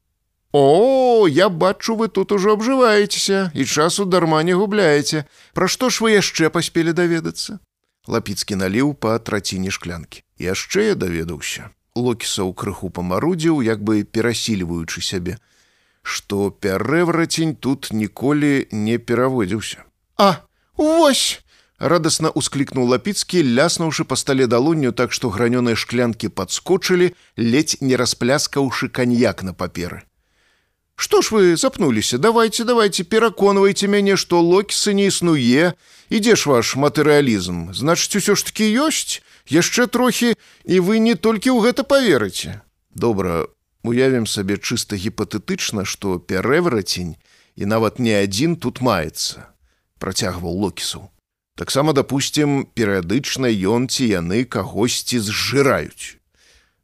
О, 0.52 1.26
я 1.28 1.48
бачу, 1.48 1.96
вы 1.96 2.08
тут 2.08 2.32
ужо 2.32 2.54
абжываецеся 2.54 3.50
і 3.54 3.64
часу 3.64 4.04
дарма 4.04 4.42
не 4.42 4.54
губляеце. 4.54 5.24
Пра 5.54 5.68
што 5.68 5.90
ж 5.90 6.02
вы 6.02 6.18
яшчэ 6.18 6.50
паспелі 6.50 6.92
даведацца? 6.92 7.58
Лапіцкі 8.06 8.58
наліў 8.58 8.94
па 8.94 9.18
траціне 9.18 9.70
шклянкі. 9.70 10.22
Яшчэ 10.38 10.90
я 10.90 10.94
даведаўся 10.94 11.70
локісаў 11.94 12.52
крыху 12.54 12.90
памарудзіў 12.90 13.62
як 13.62 13.82
бы 13.82 14.02
перасільваючы 14.04 15.00
сябе 15.00 15.38
што 16.04 16.52
пярэврацень 16.52 17.56
тут 17.56 17.88
ніколі 17.90 18.68
не 18.70 19.00
пераводзіўся. 19.00 19.82
А 20.20 20.44
ось 20.76 21.40
радасна 21.80 22.30
усклікнуў 22.30 22.86
лапіцкі 22.92 23.42
ляснуўшы 23.56 24.04
па 24.04 24.14
стале 24.20 24.46
далонню 24.46 24.92
так 24.92 25.16
што 25.16 25.32
гранёныя 25.32 25.74
шклянкі 25.74 26.28
падскочылі 26.28 27.10
ледзь 27.40 27.80
не 27.80 27.96
распляскаўшы 27.96 28.92
каньяк 28.92 29.42
на 29.42 29.56
паперы. 29.56 30.04
Што 30.94 31.22
ж 31.22 31.34
вы 31.34 31.56
запнуліся? 31.56 32.18
Давайте 32.18 32.62
давайте 32.62 33.02
пераконвайце 33.02 33.88
мяне 33.88 34.20
што 34.20 34.44
локісы 34.44 34.94
не 34.94 35.08
існуе. 35.10 35.72
Ідзе 36.12 36.36
ж 36.36 36.52
ваш 36.52 36.76
матэрыялізм. 36.76 37.74
Значыць 37.74 38.20
усё 38.20 38.38
ж 38.38 38.44
таки 38.46 38.70
ёсць? 38.70 39.24
Яшчэ 39.50 39.88
трохі 39.88 40.36
і 40.64 40.76
вы 40.78 41.02
не 41.02 41.16
толькі 41.16 41.50
ў 41.50 41.66
гэта 41.66 41.82
поверыце 41.82 42.62
добра 42.94 43.46
уявім 43.84 44.26
сабе 44.26 44.56
чыста 44.56 44.96
гіпатэтычна, 44.96 45.84
што 45.84 46.18
пярэврацень 46.18 47.14
і 47.54 47.64
нават 47.68 48.00
не 48.00 48.16
адзін 48.16 48.56
тут 48.56 48.80
маецца, 48.80 49.46
працягваў 50.00 50.56
локісаў. 50.64 51.10
Таксама 51.54 51.92
дапусцім, 51.94 52.66
перыядычна 52.74 53.46
ён 53.46 53.86
ці 53.86 54.08
яны 54.10 54.42
кагосьці 54.44 55.20
зжыраюць. 55.22 56.18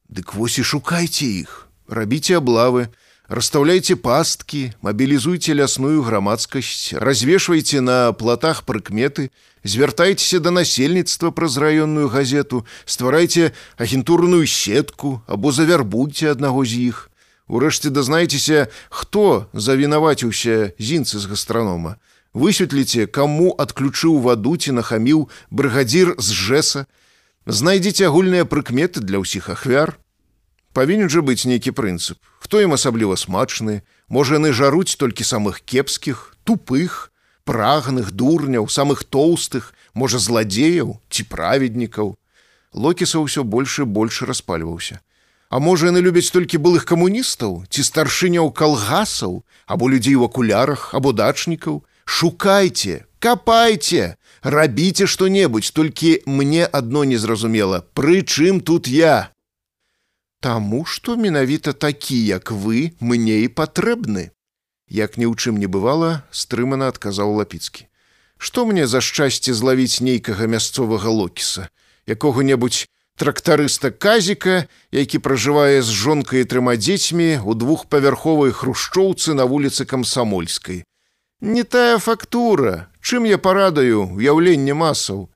Дык 0.07 0.35
вось 0.39 0.61
і 0.63 0.65
шукайце 0.65 1.27
іх, 1.27 1.67
рабіце 1.89 2.39
аблавы, 2.39 2.87
расстаўляйце 3.31 3.95
пасткі, 3.95 4.75
мабілізуйце 4.83 5.55
лясную 5.55 6.03
грамадскасць, 6.03 6.99
развешвайце 6.99 7.81
на 7.81 8.11
платах 8.13 8.67
прыкметы, 8.67 9.31
звяртайцеся 9.63 10.43
да 10.43 10.51
насельніцтва 10.51 11.31
праз 11.31 11.57
раённую 11.57 12.11
газету, 12.11 12.67
стварайце 12.85 13.55
агентурную 13.79 14.47
сетку 14.51 15.23
або 15.31 15.55
завярбуйце 15.55 16.35
аднаго 16.35 16.67
з 16.67 16.91
іх. 16.91 17.07
Урэшце 17.47 17.91
дазнайцеся, 17.91 18.67
хто 18.91 19.47
завінаваціўся 19.55 20.75
зінцы 20.79 21.19
з 21.19 21.27
гастранома. 21.31 22.03
Высветліце 22.35 23.07
каму 23.07 23.55
адключыў 23.59 24.19
ваду 24.23 24.59
ці 24.59 24.75
нахаміў 24.75 25.31
брыгадзір 25.51 26.15
з 26.19 26.29
жэса. 26.35 26.87
Знайдзіце 27.47 28.11
агульныя 28.11 28.43
прыкметы 28.47 29.03
для 29.03 29.23
ўсіх 29.23 29.51
ахвяр 29.51 29.99
павінен 30.73 31.11
жа 31.13 31.23
быць 31.27 31.47
нейкі 31.47 31.75
прынцып 31.77 32.19
хто 32.39 32.61
ім 32.61 32.75
асабліва 32.75 33.17
смачны? 33.17 33.83
Можа 34.09 34.39
яны 34.41 34.51
жаруць 34.53 34.97
толькі 34.99 35.23
самых 35.23 35.63
кепскіх 35.63 36.35
тупых 36.45 37.13
прагных 37.45 38.11
дурняў 38.11 38.69
самых 38.69 39.05
тоўстых 39.05 39.75
можа 39.95 40.19
зладзеяў 40.19 40.99
ці 41.11 41.23
праведнікаў 41.31 42.17
локіса 42.75 43.23
ўсё 43.23 43.45
больш 43.45 43.79
і 43.83 43.87
больш 43.87 44.23
распальваўся 44.23 45.01
А 45.51 45.59
можа 45.59 45.91
яны 45.91 45.99
любяць 45.99 46.31
толькі 46.31 46.63
былых 46.63 46.87
камуністаў 46.87 47.67
ці 47.67 47.83
старшыняў 47.83 48.53
калгасаў 48.55 49.43
або 49.67 49.89
людзей 49.91 50.15
у 50.15 50.27
акулярах 50.31 50.95
або 50.95 51.11
дачнікаў 51.11 51.83
шукайце, 52.11 53.05
капайце, 53.19 54.15
рабіце 54.43 55.07
што-небудзь, 55.07 55.71
толькі 55.71 56.23
мне 56.27 56.67
адно 56.67 57.05
незразумела, 57.05 57.85
прычым 57.95 58.61
тут 58.61 58.87
я. 58.87 59.31
Таму 60.41 60.85
што 60.89 61.17
менавіта 61.21 61.73
такі, 61.73 62.17
як 62.27 62.51
вы 62.51 62.97
мне 63.01 63.45
і 63.45 63.49
патрэбны. 63.49 64.33
Як 64.89 65.21
ні 65.21 65.29
ў 65.29 65.37
чым 65.37 65.61
не 65.61 65.69
бывала, 65.69 66.25
стрымана 66.33 66.89
адказаў 66.89 67.37
лапіцкі. 67.41 67.87
Што 68.41 68.65
мне 68.65 68.89
за 68.89 69.05
шчасце 69.05 69.53
злавіць 69.53 70.01
нейкага 70.01 70.49
мясцовага 70.49 71.13
локіса, 71.13 71.69
якога-небудзь 72.09 72.89
трактарыста 73.21 73.93
казіка, 73.93 74.65
які 74.91 75.21
пражывае 75.21 75.85
з 75.85 75.93
жонкай 75.93 76.43
і 76.43 76.49
трыма 76.49 76.75
дзецьмі 76.81 77.45
ў 77.45 77.53
двухпавярховай 77.55 78.57
хрушчоўцы 78.57 79.37
на 79.37 79.45
вуліцы 79.45 79.85
камсамольскай. 79.85 80.89
Не 81.41 81.65
тая 81.65 81.99
фактура, 81.99 82.89
чым 83.01 83.25
я 83.25 83.37
парадаю 83.37 84.09
уяўленне 84.17 84.73
масаў. 84.73 85.30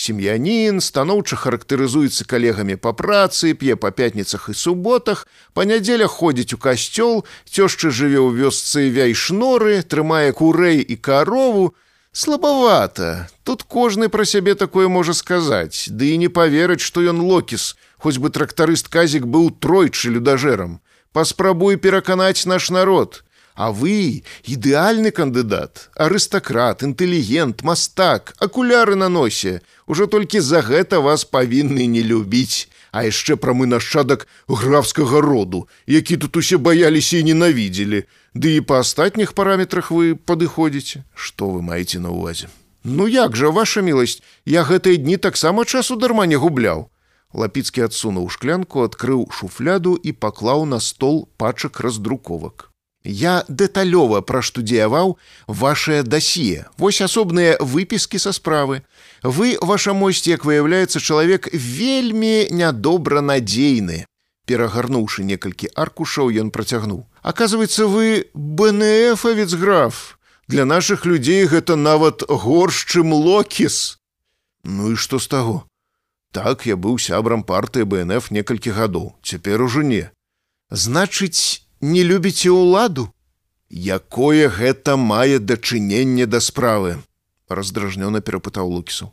Сем'янін 0.00 0.80
станоўча 0.80 1.36
характарызуецца 1.36 2.24
калегамі 2.24 2.76
па 2.80 2.92
працы, 2.96 3.52
п'е 3.52 3.76
па 3.76 3.90
пятніцах 3.92 4.48
і 4.48 4.54
суботах, 4.56 5.26
па 5.52 5.68
нядзелях 5.68 6.14
ходзіць 6.22 6.56
у 6.56 6.58
касцёл, 6.58 7.20
цёшчы 7.44 7.92
жыве 7.92 8.16
ў 8.16 8.32
вёсцы 8.32 8.88
вяйшноры, 8.88 9.84
трымае 9.84 10.32
курэй 10.32 10.80
і 10.80 10.96
карову. 10.96 11.76
Слабавата. 12.12 13.28
Тут 13.44 13.62
кожны 13.62 14.08
пра 14.08 14.24
сябе 14.24 14.56
такое 14.56 14.88
можа 14.88 15.12
сказаць, 15.12 15.92
ды 15.92 16.16
і 16.16 16.24
не 16.24 16.30
паверыць, 16.32 16.80
што 16.80 17.04
ён 17.04 17.20
локіс, 17.20 17.76
хоць 18.00 18.16
бы 18.16 18.32
трактарыст 18.32 18.88
казік 18.88 19.28
быў 19.28 19.52
тройчы 19.52 20.16
людажэрам. 20.16 20.80
Паспрабуй 21.12 21.76
пераканаць 21.76 22.48
наш 22.48 22.70
народ. 22.72 23.22
А 23.60 23.72
вы 23.76 24.24
ідэальны 24.48 25.10
кандыдат, 25.12 25.90
арыстакрат, 25.92 26.80
інтэлігент, 26.80 27.60
мастак, 27.60 28.32
акуляры 28.40 28.96
на 28.96 29.08
носе. 29.12 29.60
Ужо 29.84 30.06
толькі 30.06 30.40
за 30.40 30.62
гэта 30.64 31.00
вас 31.04 31.28
павінны 31.28 31.84
не 31.84 32.00
любіць, 32.00 32.72
А 32.90 33.04
яшчэ 33.04 33.36
пра 33.36 33.52
мы 33.54 33.66
нашчадак 33.70 34.26
графскага 34.48 35.20
роду, 35.20 35.68
які 35.86 36.16
тут 36.16 36.36
усе 36.36 36.56
баяліся 36.56 37.20
і 37.20 37.28
ненавідзелі. 37.28 38.00
Ды 38.34 38.56
і 38.56 38.64
па 38.64 38.80
астатніх 38.80 39.34
параметрах 39.36 39.90
вы 39.90 40.16
падыходзіце, 40.16 41.04
што 41.14 41.50
вы 41.50 41.62
маеце 41.62 42.00
на 42.00 42.10
ўвазе. 42.10 42.48
Ну 42.82 43.06
як 43.06 43.36
жа 43.36 43.52
ваша 43.52 43.84
міласць, 43.84 44.24
я 44.46 44.64
гэтыя 44.64 44.96
дні 44.96 45.20
таксама 45.20 45.68
часу 45.68 46.00
дарма 46.00 46.26
не 46.26 46.40
губляў. 46.40 46.88
Лапіцкі 47.36 47.86
адсунуў 47.86 48.32
шклянку, 48.32 48.88
адкрыў 48.88 49.28
шуфляду 49.30 49.94
і 49.94 50.16
паклаў 50.16 50.66
на 50.66 50.80
стол 50.80 51.28
пачак 51.36 51.84
раздруковак. 51.84 52.69
Я 53.04 53.44
дэталёва 53.48 54.20
праштудзіяваў 54.20 55.16
вашее 55.48 56.02
дасье, 56.02 56.66
вось 56.76 57.00
асобныя 57.00 57.56
выпіскі 57.60 58.18
са 58.18 58.32
справы. 58.32 58.82
Вы, 59.22 59.56
ваша 59.60 59.94
мосць, 59.94 60.28
як 60.28 60.44
выяўляецца 60.44 61.00
чалавек 61.00 61.48
вельмі 61.52 62.48
нядобра 62.50 63.20
надзейны. 63.24 64.04
Перагарнуўшы 64.44 65.24
некалькі 65.24 65.72
аркушаў, 65.74 66.28
ён 66.28 66.50
працягнуў. 66.50 67.06
Аказваецца, 67.22 67.86
вы 67.86 68.28
БНФавец 68.34 69.54
граф. 69.54 70.18
Для 70.48 70.64
нашых 70.64 71.06
людзей 71.06 71.46
гэта 71.46 71.76
нават 71.76 72.24
горш, 72.28 72.84
чым 72.84 73.14
локіс. 73.14 73.96
Ну 74.64 74.92
і 74.92 74.96
што 74.96 75.18
з 75.18 75.28
таго? 75.28 75.64
Так 76.32 76.66
я 76.66 76.76
быў 76.76 76.98
сябрам 76.98 77.42
партыі 77.42 77.88
БНФ 77.88 78.30
некалькі 78.30 78.76
гадоў, 78.76 79.16
цяпер 79.22 79.62
ужо 79.62 79.80
не. 79.82 80.10
Значыць, 80.70 81.64
не 81.80 82.04
любіце 82.04 82.50
ўладу? 82.52 83.08
Якое 83.70 84.48
гэта 84.48 84.96
мае 84.96 85.38
дачыненне 85.38 86.26
да 86.26 86.40
справы? 86.40 87.00
раздражнёна 87.50 88.20
перапытаў 88.20 88.68
лукісу. 88.68 89.12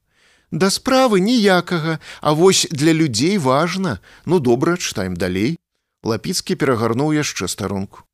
Да 0.51 0.69
справы 0.69 1.19
ніякага 1.19 1.99
а 2.21 2.34
вось 2.34 2.67
для 2.71 2.93
людзей 2.93 3.38
важна. 3.38 3.99
Ну 4.25 4.39
добра 4.39 4.77
чытаем 4.77 5.17
далей. 5.17 5.58
Лапіцкі 6.03 6.56
перагарнуў 6.56 7.12
яшчэ 7.17 7.47
старонку. 7.47 8.06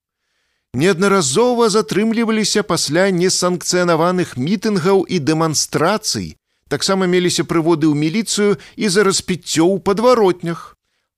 Неаднаразова 0.73 1.69
затрымліваліся 1.69 2.63
пасля 2.63 3.11
несанкцыянаваных 3.13 4.37
мітынгаў 4.37 5.05
і 5.05 5.19
дэманстрацый. 5.19 6.37
Таксама 6.67 7.05
меліся 7.05 7.45
прыводы 7.45 7.85
ў 7.85 7.93
міліцыю 7.93 8.57
і 8.75 8.89
за 8.89 9.05
распіццё 9.05 9.69
ў 9.69 9.77
падваротнях 9.85 10.73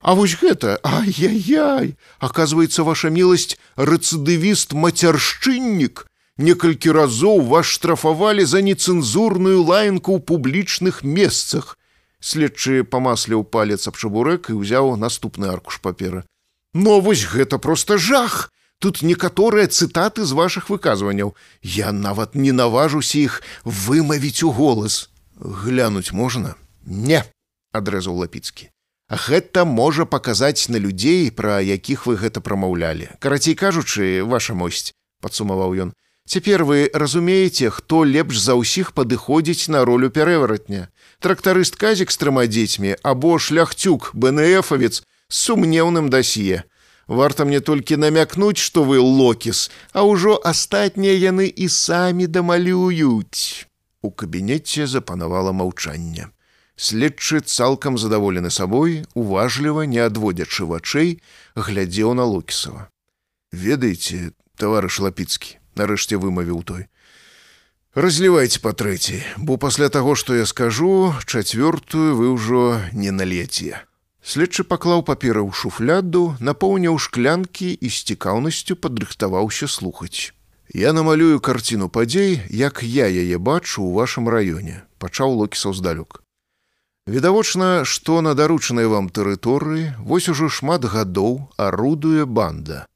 А 0.05 0.13
вось 0.13 0.37
гэта, 0.37 0.77
ай-яй-яй, 0.83 1.95
оказывается 2.19 2.83
ваша 2.85 3.09
міласць 3.09 3.57
рэцыдывіст 3.73 4.77
мацяршчыннік. 4.77 6.05
Некалькі 6.37 6.93
разоў 6.93 7.41
вас 7.49 7.65
штрафавалі 7.65 8.45
за 8.45 8.61
нецэнзурную 8.61 9.65
лаянку 9.65 10.13
ў 10.13 10.21
публічных 10.21 11.01
месцах. 11.01 11.73
Следчы 12.21 12.85
памасляў 12.85 13.41
палец 13.49 13.89
аб 13.89 13.97
чабурэк 13.97 14.53
і 14.53 14.61
ўзяў 14.61 14.93
наступны 14.93 15.49
аркуш 15.49 15.81
папера. 15.81 16.21
Но 16.77 17.01
вось 17.01 17.25
гэта 17.25 17.57
просто 17.57 17.97
жах. 17.97 18.53
Тут 18.77 19.01
некаторыя 19.01 19.65
цытаты 19.65 20.21
з 20.21 20.37
вашых 20.37 20.69
выказванняў. 20.69 21.33
Я 21.65 21.89
нават 21.89 22.37
не 22.37 22.53
наважуся 22.53 23.17
іх 23.25 23.41
вымавіць 23.65 24.45
у 24.45 24.53
голас. 24.53 25.09
Глянуць 25.41 26.13
можна? 26.13 26.53
Не, 26.85 27.25
адрэзаў 27.73 28.21
лапіцкі. 28.21 28.74
Гэта 29.09 29.65
можа 29.65 30.05
паказаць 30.05 30.65
на 30.69 30.81
людзей, 30.81 31.29
пра 31.29 31.61
якіх 31.61 32.07
вы 32.09 32.17
гэта 32.17 32.41
прамаўлялі. 32.41 33.13
Карацей 33.19 33.53
кажучы, 33.53 34.25
ваша 34.25 34.57
мосць, 34.57 34.97
падсумаваў 35.21 35.77
ён. 35.77 35.93
Цяпер 36.25 36.63
вы 36.65 36.89
разумееце, 36.89 37.69
хто 37.69 38.01
лепш 38.03 38.41
за 38.41 38.57
ўсіх 38.57 38.97
падыходзіць 38.97 39.69
на 39.69 39.85
ролю 39.85 40.09
пярэваратня. 40.09 40.89
Трактарыст 41.21 41.77
казік 41.77 42.09
з 42.09 42.17
трыма 42.17 42.49
дзецьмі 42.49 42.97
або 43.05 43.37
шляхцюк 43.37 44.09
БНФавец 44.17 45.05
з 45.05 45.37
сумнеўным 45.37 46.09
дасье. 46.09 46.65
Варта 47.05 47.45
мне 47.45 47.61
толькі 47.61 48.01
намякнуць, 48.01 48.57
што 48.57 48.81
вы 48.81 48.97
локіс, 48.97 49.69
а 49.93 50.01
ўжо 50.01 50.41
астатнія 50.41 51.13
яны 51.29 51.45
і 51.45 51.69
самі 51.69 52.25
дамалююць. 52.25 53.69
У 54.01 54.09
кабінеце 54.09 54.89
запанавала 54.89 55.53
маўчанне. 55.53 56.33
Следчы 56.75 57.39
цалкам 57.39 57.97
задаволены 57.97 58.51
сабой, 58.51 59.05
уважліва, 59.15 59.87
не 59.87 60.03
адводзячы 60.03 60.67
вачэй, 60.67 61.21
глядзеў 61.55 62.13
на 62.13 62.25
Лукісава. 62.27 62.89
Ведаеце, 63.55 64.35
таварыш 64.59 64.99
лапіцкі, 64.99 65.55
нарэшце 65.79 66.19
вымавіў 66.19 66.59
той. 66.67 66.83
Разлівайце 67.95 68.59
па 68.59 68.75
трэці, 68.75 69.23
бо 69.37 69.55
пасля 69.55 69.87
таго, 69.87 70.19
што 70.19 70.35
я 70.35 70.43
скажу, 70.45 71.15
чацвёртую 71.23 72.19
вы 72.19 72.27
ўжо 72.35 72.83
не 72.91 73.15
налеце. 73.15 73.79
Следчы 74.19 74.67
паклаў 74.67 75.05
папера 75.07 75.39
ў 75.39 75.55
шуфляду, 75.55 76.35
напоўніў 76.43 76.99
шклянкі 76.99 77.71
і 77.71 77.87
з 77.87 78.03
цікаўнасцю 78.11 78.75
падрыхтаваўся 78.75 79.71
слухаць. 79.71 80.35
Я 80.75 80.91
намалюю 80.91 81.39
карціну 81.39 81.87
падзей, 81.87 82.41
як 82.51 82.83
я 82.83 83.07
яе 83.07 83.39
бачу 83.39 83.79
ў 83.79 83.95
вашым 83.95 84.27
раёне, 84.27 84.83
пачаў 84.99 85.39
локісаў 85.39 85.71
здалёк. 85.71 86.24
Відавочна, 87.07 87.85
што 87.85 88.21
на 88.25 88.33
даручанай 88.33 88.87
вам 88.89 89.11
тэрыторыі 89.13 89.93
вось 90.01 90.25
ужо 90.31 90.47
шмат 90.49 90.85
гадоў 90.89 91.35
арудуе 91.53 92.25
банда. 92.25 92.89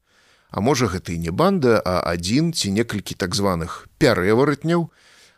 А 0.50 0.66
можа 0.66 0.90
гэта 0.90 1.14
і 1.14 1.22
не 1.26 1.30
банда, 1.30 1.78
а 1.78 2.02
адзін 2.10 2.50
ці 2.50 2.74
некалькі 2.74 3.14
так 3.14 3.38
званых 3.38 3.86
пярэваратняў, 4.02 4.90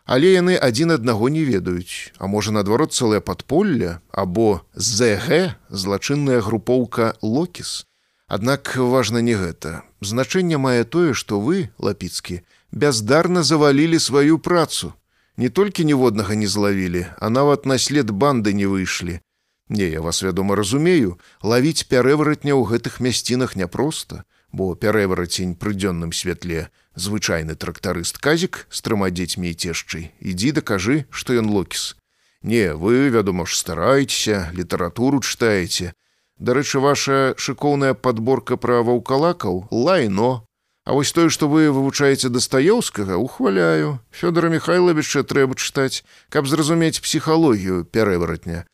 але 0.08 0.32
яны 0.32 0.56
адзін 0.56 0.96
аднаго 0.96 1.28
не 1.28 1.44
ведаюць, 1.44 2.16
а 2.16 2.32
можа 2.32 2.56
наадварот 2.56 2.96
цэлае 2.96 3.20
падполле 3.20 4.00
або 4.08 4.64
ЗГ 4.72 5.52
злачынная 5.68 6.40
групоўка 6.40 7.12
локіс. 7.20 7.84
Аднак 8.24 8.72
важна 8.80 9.20
не 9.20 9.36
гэта. 9.36 9.84
Значэнне 10.00 10.56
мае 10.56 10.88
тое, 10.88 11.12
што 11.12 11.44
вы, 11.44 11.68
лапіцкі, 11.76 12.40
бяздарна 12.72 13.44
завалілі 13.44 14.00
сваю 14.00 14.40
працу 14.40 14.96
не 15.36 15.48
толькі 15.48 15.84
ніводнага 15.84 16.34
не 16.34 16.46
злавілі, 16.46 17.06
а 17.18 17.30
нават 17.30 17.66
на 17.66 17.78
след 17.78 18.10
банды 18.10 18.52
не 18.52 18.66
выйшлі. 18.66 19.20
Не, 19.68 19.88
я 19.88 20.00
вас 20.00 20.22
вядома 20.22 20.56
разумею, 20.56 21.18
лавіць 21.42 21.88
пярэваратня 21.88 22.52
ў 22.52 22.66
гэтых 22.68 23.00
мясцінах 23.00 23.56
няпроста, 23.56 24.24
бо 24.52 24.74
пярэварацень 24.76 25.56
пры 25.56 25.72
дзённым 25.72 26.12
святле 26.12 26.68
звычайны 26.94 27.56
трактарыст 27.56 28.20
казік 28.20 28.66
з 28.68 28.78
трыма 28.84 29.08
дзецьмі 29.08 29.48
і 29.50 29.56
цешчай 29.56 30.12
ідзі 30.20 30.52
дакажы, 30.60 31.08
што 31.08 31.32
ён 31.32 31.48
локіс. 31.48 31.96
Не, 32.42 32.74
вы, 32.74 33.08
вядома 33.08 33.46
ж 33.46 33.56
стараецеся, 33.56 34.50
літаратуру 34.52 35.22
чытаеце. 35.24 35.94
Дарэчы, 36.36 36.82
ваша 36.82 37.34
шыкоўная 37.38 37.94
падборка 37.94 38.58
пра 38.58 38.82
ваўкалакаў 38.82 39.68
лайно, 39.70 40.44
А 40.84 40.92
вось 40.92 41.12
тое, 41.12 41.30
што 41.30 41.46
вы 41.46 41.70
вывучаеце 41.70 42.26
дастаёўскага, 42.28 43.14
ухваляю. 43.14 44.02
Фёдора 44.10 44.50
Михайловича 44.50 45.22
трэба 45.22 45.54
чытаць, 45.54 46.02
каб 46.28 46.50
зразумець 46.50 46.98
псіхалогію 46.98 47.86
пярэваратня. 47.86 48.66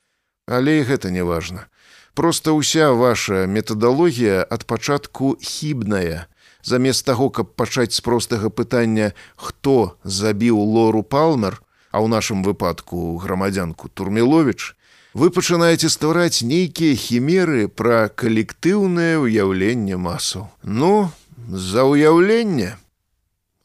Але 0.49 0.81
і 0.81 0.89
гэта 0.89 1.13
не 1.13 1.21
важна. 1.21 1.69
Проста 2.17 2.57
ўся 2.57 2.97
ваша 2.97 3.45
метадалогія 3.45 4.41
ад 4.41 4.65
пачатку 4.65 5.37
хібная. 5.37 6.33
Замест 6.65 7.05
таго, 7.05 7.29
каб 7.29 7.53
пачаць 7.61 7.93
з 7.93 8.01
простага 8.01 8.49
пытання, 8.49 9.13
хто 9.37 10.01
забіў 10.03 10.57
лору 10.57 11.05
палмер, 11.05 11.61
а 11.93 12.01
ў 12.01 12.09
нашым 12.09 12.41
выпадку 12.41 13.21
грамадзянку 13.21 13.93
Турмілович, 13.93 14.75
вы 15.13 15.29
пачынаеце 15.29 15.93
ствараць 15.93 16.41
нейкія 16.41 16.97
хімеры 16.97 17.69
пра 17.69 18.09
калектыўнае 18.09 19.21
ўяўленне 19.21 20.01
масаў. 20.01 20.49
Ну, 20.65 21.13
за 21.47 21.85
ўяўленне. 21.87 22.77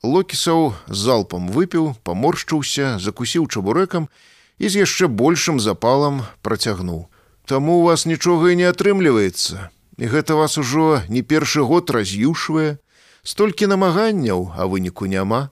Локісаў 0.04 0.76
залпам 0.88 1.48
выпіў, 1.48 1.96
паморшчыўся, 2.04 3.00
закусіў 3.00 3.48
чабурэкам 3.48 4.12
і 4.60 4.66
з 4.70 4.84
яшчэ 4.84 5.08
большым 5.08 5.60
запалам 5.64 6.24
працягнуў. 6.44 7.08
Таму 7.46 7.80
у 7.80 7.84
вас 7.84 8.06
нічога 8.06 8.52
і 8.52 8.60
не 8.60 8.68
атрымліваецца. 8.68 9.72
І 9.98 10.06
гэта 10.08 10.36
вас 10.36 10.58
ужо 10.58 11.04
не 11.08 11.22
першы 11.22 11.62
год 11.62 11.92
раз'юшвае, 11.92 12.78
столькі 13.24 13.68
намаганняў, 13.68 14.52
а 14.58 14.66
выніку 14.66 15.06
няма. 15.06 15.50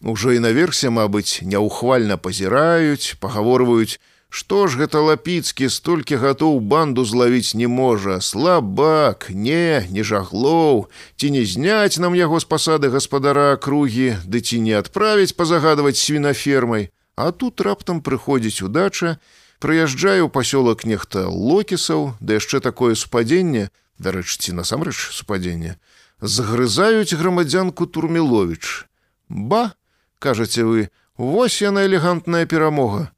Ужо 0.00 0.32
і 0.32 0.40
наверсе, 0.44 0.90
мабыць, 0.90 1.40
няўхвальна 1.42 2.16
пазіраюць, 2.16 3.16
пагаворваюць, 3.20 4.00
Што 4.28 4.66
ж 4.66 4.82
гэта 4.82 5.00
лапіцкі 5.00 5.70
столькі 5.70 6.18
гатоў 6.18 6.58
банду 6.60 7.04
злавіць 7.04 7.54
не 7.54 7.68
можа, 7.70 8.20
слабак, 8.20 9.30
не, 9.30 9.86
не 9.90 10.02
жаглоў, 10.02 10.88
ці 11.16 11.30
не 11.30 11.44
зняць 11.46 11.98
нам 12.02 12.18
яго 12.18 12.40
з 12.42 12.44
пасады 12.50 12.90
гаспадара 12.90 13.56
кругі, 13.56 14.18
ды 14.26 14.42
ці 14.42 14.60
не 14.60 14.74
адправіць 14.74 15.36
пазагадваць 15.38 15.96
свінафермай, 16.02 16.90
А 17.16 17.32
тут 17.32 17.60
раптам 17.64 18.02
прыходзіць 18.04 18.60
удача, 18.60 19.16
прыязджае 19.64 20.20
ў 20.20 20.28
пасёлак 20.28 20.84
нехта 20.84 21.24
локісаў, 21.32 22.12
да 22.20 22.36
яшчэ 22.36 22.60
такое 22.60 22.92
супадзенне, 22.92 23.72
дарэч 23.96 24.36
ці 24.36 24.52
насамрэч 24.52 25.16
супадзенне, 25.16 25.80
загрызаюць 26.20 27.16
грамадзянку 27.16 27.88
турмілович. 27.88 28.84
Ба, 29.32 29.72
кажаце 30.20 30.68
вы, 30.68 30.92
вось 31.16 31.64
яна 31.64 31.88
элегантная 31.88 32.44
перамога 32.44 33.15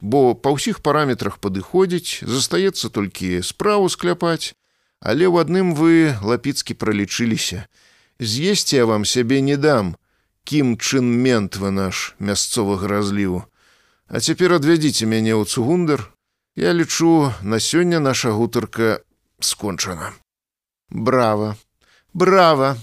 бо 0.00 0.34
па 0.34 0.52
ўсіх 0.56 0.80
параметрах 0.80 1.38
падыходзіць, 1.38 2.24
застаецца 2.24 2.90
толькі 2.90 3.40
справу 3.44 3.88
скляпаць, 3.88 4.56
але 5.00 5.28
ў 5.28 5.44
адным 5.44 5.74
вы 5.76 6.16
лапіцкі 6.20 6.74
пралічыліся. 6.74 7.68
З'есці 8.20 8.76
я 8.76 8.84
вам 8.84 9.04
сябе 9.04 9.40
не 9.40 9.56
дам, 9.56 9.96
кім 10.44 10.76
чын 10.76 11.04
мент 11.04 11.56
вы 11.56 11.70
наш 11.70 12.14
мясцовага 12.18 12.88
разліву. 12.88 13.44
А 14.08 14.20
цяпер 14.20 14.56
адвядзіце 14.58 15.06
мяне 15.06 15.36
ў 15.36 15.44
цугундар, 15.46 16.10
Я 16.56 16.72
лічу, 16.72 17.32
на 17.42 17.60
сёння 17.60 18.00
наша 18.00 18.32
гутарка 18.32 19.00
скончана. 19.40 20.12
Брава, 20.90 21.56
брава, 22.12 22.76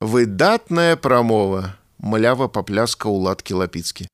выдатная 0.00 0.96
прамова, 0.96 1.76
млява 1.98 2.48
папляска 2.48 3.12
ўладкі 3.12 3.60
лапіцкі. 3.60 4.08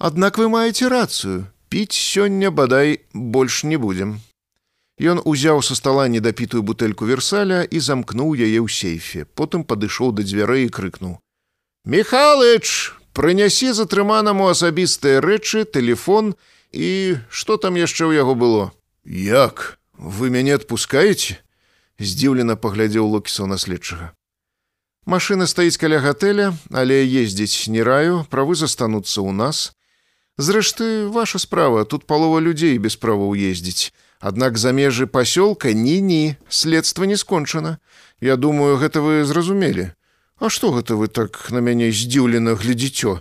Аднак 0.00 0.40
вы 0.40 0.48
маеце 0.48 0.88
рацыю, 0.88 1.46
піць 1.70 1.94
сёння 1.94 2.50
бадай 2.50 3.00
больш 3.14 3.62
не 3.64 3.78
будзем. 3.78 4.18
Ён 5.00 5.22
узяў 5.24 5.62
са 5.64 5.74
стала 5.78 6.04
недапітую 6.12 6.60
бутэльку 6.60 7.08
версаля 7.08 7.64
і 7.64 7.80
замкнуў 7.80 8.36
яе 8.36 8.60
ў 8.60 8.68
сейфе, 8.68 9.24
потым 9.24 9.64
падышоў 9.64 10.12
да 10.12 10.26
дзвярэй 10.26 10.68
і 10.68 10.74
крыкнуў: 10.74 11.16
«Михалыч, 11.88 12.92
прынясі 13.16 13.72
затрыманаму 13.72 14.50
асабістыя 14.52 15.24
рэчы, 15.24 15.64
телефон 15.64 16.34
і 16.72 17.16
што 17.30 17.56
там 17.56 17.80
яшчэ 17.80 18.12
ў 18.12 18.12
яго 18.20 18.34
было. 18.34 18.76
Як 19.08 19.80
вы 19.96 20.28
мяне 20.28 20.60
адпускаеце? 20.60 21.40
здзіўлена 22.00 22.56
паглядзеў 22.56 23.04
локісаў 23.12 23.48
наследчага. 23.48 24.12
Машына 25.04 25.44
стаіць 25.48 25.80
каля 25.80 26.00
гатэля, 26.00 26.52
але 26.72 27.04
ездзіць 27.04 27.68
не 27.68 27.84
раю, 27.84 28.24
правы 28.32 28.56
застануцца 28.56 29.20
ў 29.20 29.32
нас, 29.36 29.72
Зрэшты, 30.40 31.06
ваша 31.08 31.38
справа, 31.38 31.84
тут 31.84 32.06
палова 32.06 32.40
людзей 32.40 32.78
без 32.78 32.96
правоў 32.96 33.36
ездзіць. 33.36 33.92
Аднак 34.20 34.56
за 34.56 34.72
межы 34.72 35.04
пасёлка 35.04 35.74
ні-ні, 35.76 36.36
следства 36.48 37.04
не 37.04 37.16
скончана. 37.20 37.76
Я 38.20 38.36
думаю, 38.36 38.80
гэта 38.80 39.04
вы 39.04 39.24
зразумелі. 39.28 39.92
А 40.40 40.48
што 40.48 40.72
гэта 40.72 40.96
вы 40.96 41.08
так 41.08 41.50
на 41.52 41.60
мяне 41.60 41.92
здзіўлена 41.92 42.56
глядзіцё? 42.56 43.20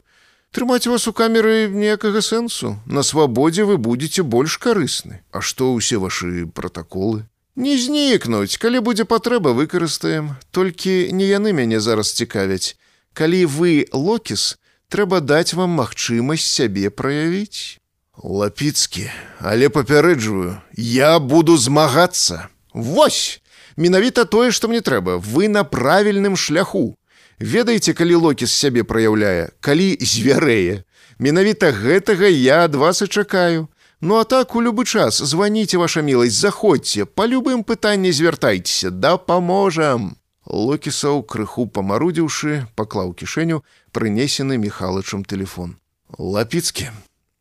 Трымаць 0.55 0.87
вас 0.87 1.11
у 1.11 1.13
камеры 1.13 1.67
ніякага 1.67 2.23
сэнсу. 2.23 2.79
На 2.87 3.03
свабодзе 3.03 3.67
вы 3.67 3.75
будзеце 3.75 4.23
больш 4.23 4.55
карысны. 4.55 5.19
А 5.35 5.43
што 5.43 5.75
ўсе 5.75 5.99
вашы 5.99 6.47
пратаколы? 6.47 7.27
Не 7.59 7.75
знікнуць, 7.75 8.55
калі 8.55 8.79
будзе 8.79 9.03
патрэба 9.03 9.51
выкарыстаем, 9.51 10.39
толькі 10.55 11.11
не 11.11 11.27
яны 11.27 11.51
мяне 11.51 11.83
зараз 11.83 12.15
цікавяць. 12.15 12.79
Калі 13.11 13.43
вы 13.45 13.91
локіс, 13.91 14.55
трэба 14.89 15.21
даць 15.21 15.53
вам 15.53 15.77
магчымасць 15.79 16.45
сябе 16.45 16.89
праявіць. 16.89 17.77
Лапіцкі, 18.19 19.07
але 19.39 19.69
папярэджваю, 19.69 20.59
я 20.75 21.19
буду 21.19 21.55
змагацца. 21.57 22.49
Вось! 22.73 23.39
Менавіта 23.79 24.25
тое, 24.25 24.51
што 24.51 24.67
мне 24.67 24.81
трэба, 24.83 25.23
вы 25.23 25.47
на 25.47 25.63
правільным 25.63 26.35
шляху. 26.35 26.99
Ведаеце, 27.39 27.95
калі 27.95 28.15
локіс 28.27 28.51
сябе 28.51 28.83
праяўляе, 28.83 29.55
калі 29.63 29.95
звярэе. 30.03 30.83
Менавіта 31.15 31.71
гэтага 31.71 32.27
я 32.27 32.67
ад 32.67 32.75
вас 32.75 33.01
і 33.01 33.07
чакаю. 33.07 33.69
Ну 34.01 34.19
а 34.19 34.23
так 34.23 34.55
у 34.55 34.61
любы 34.61 34.83
час 34.83 35.23
званіце 35.23 35.79
ваша 35.79 36.03
міласць, 36.03 36.35
заходзьце, 36.35 37.07
па 37.07 37.23
любым 37.23 37.63
пытанні 37.63 38.11
звяртайцеся, 38.11 38.91
дапаможам. 38.91 40.18
Локісаў 40.49 41.21
крыху 41.29 41.67
памарудзіўшы, 41.69 42.65
паклаў 42.75 43.13
кішэню, 43.13 43.61
прынесены 43.93 44.57
міхалычам 44.57 45.23
телефон. 45.23 45.77
Лапіцкі. 46.17 46.89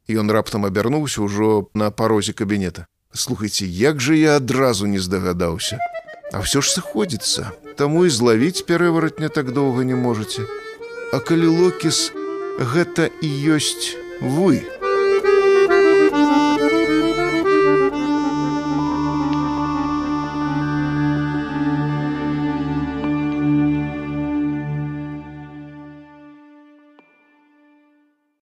Ён 0.08 0.30
раптам 0.30 0.68
абярнуўся 0.68 1.24
ўжо 1.24 1.68
на 1.72 1.88
парозе 1.90 2.36
кабінета. 2.36 2.84
Слухайце, 3.12 3.64
як 3.64 4.00
жа 4.00 4.12
я 4.14 4.36
адразу 4.36 4.84
не 4.86 5.00
здагадаўся. 5.00 5.80
А 6.32 6.44
ўсё 6.44 6.60
ж 6.60 6.68
сыходзіцца, 6.68 7.56
Таму 7.78 8.04
і 8.04 8.10
злавіць 8.10 8.66
пярэваратня 8.66 9.28
так 9.30 9.52
доўга 9.54 9.86
не 9.86 9.94
можаце. 9.94 10.42
А 11.14 11.20
калі 11.22 11.46
локіс, 11.46 12.10
гэта 12.58 13.06
і 13.22 13.28
ёсць 13.54 13.94
вы. 14.20 14.66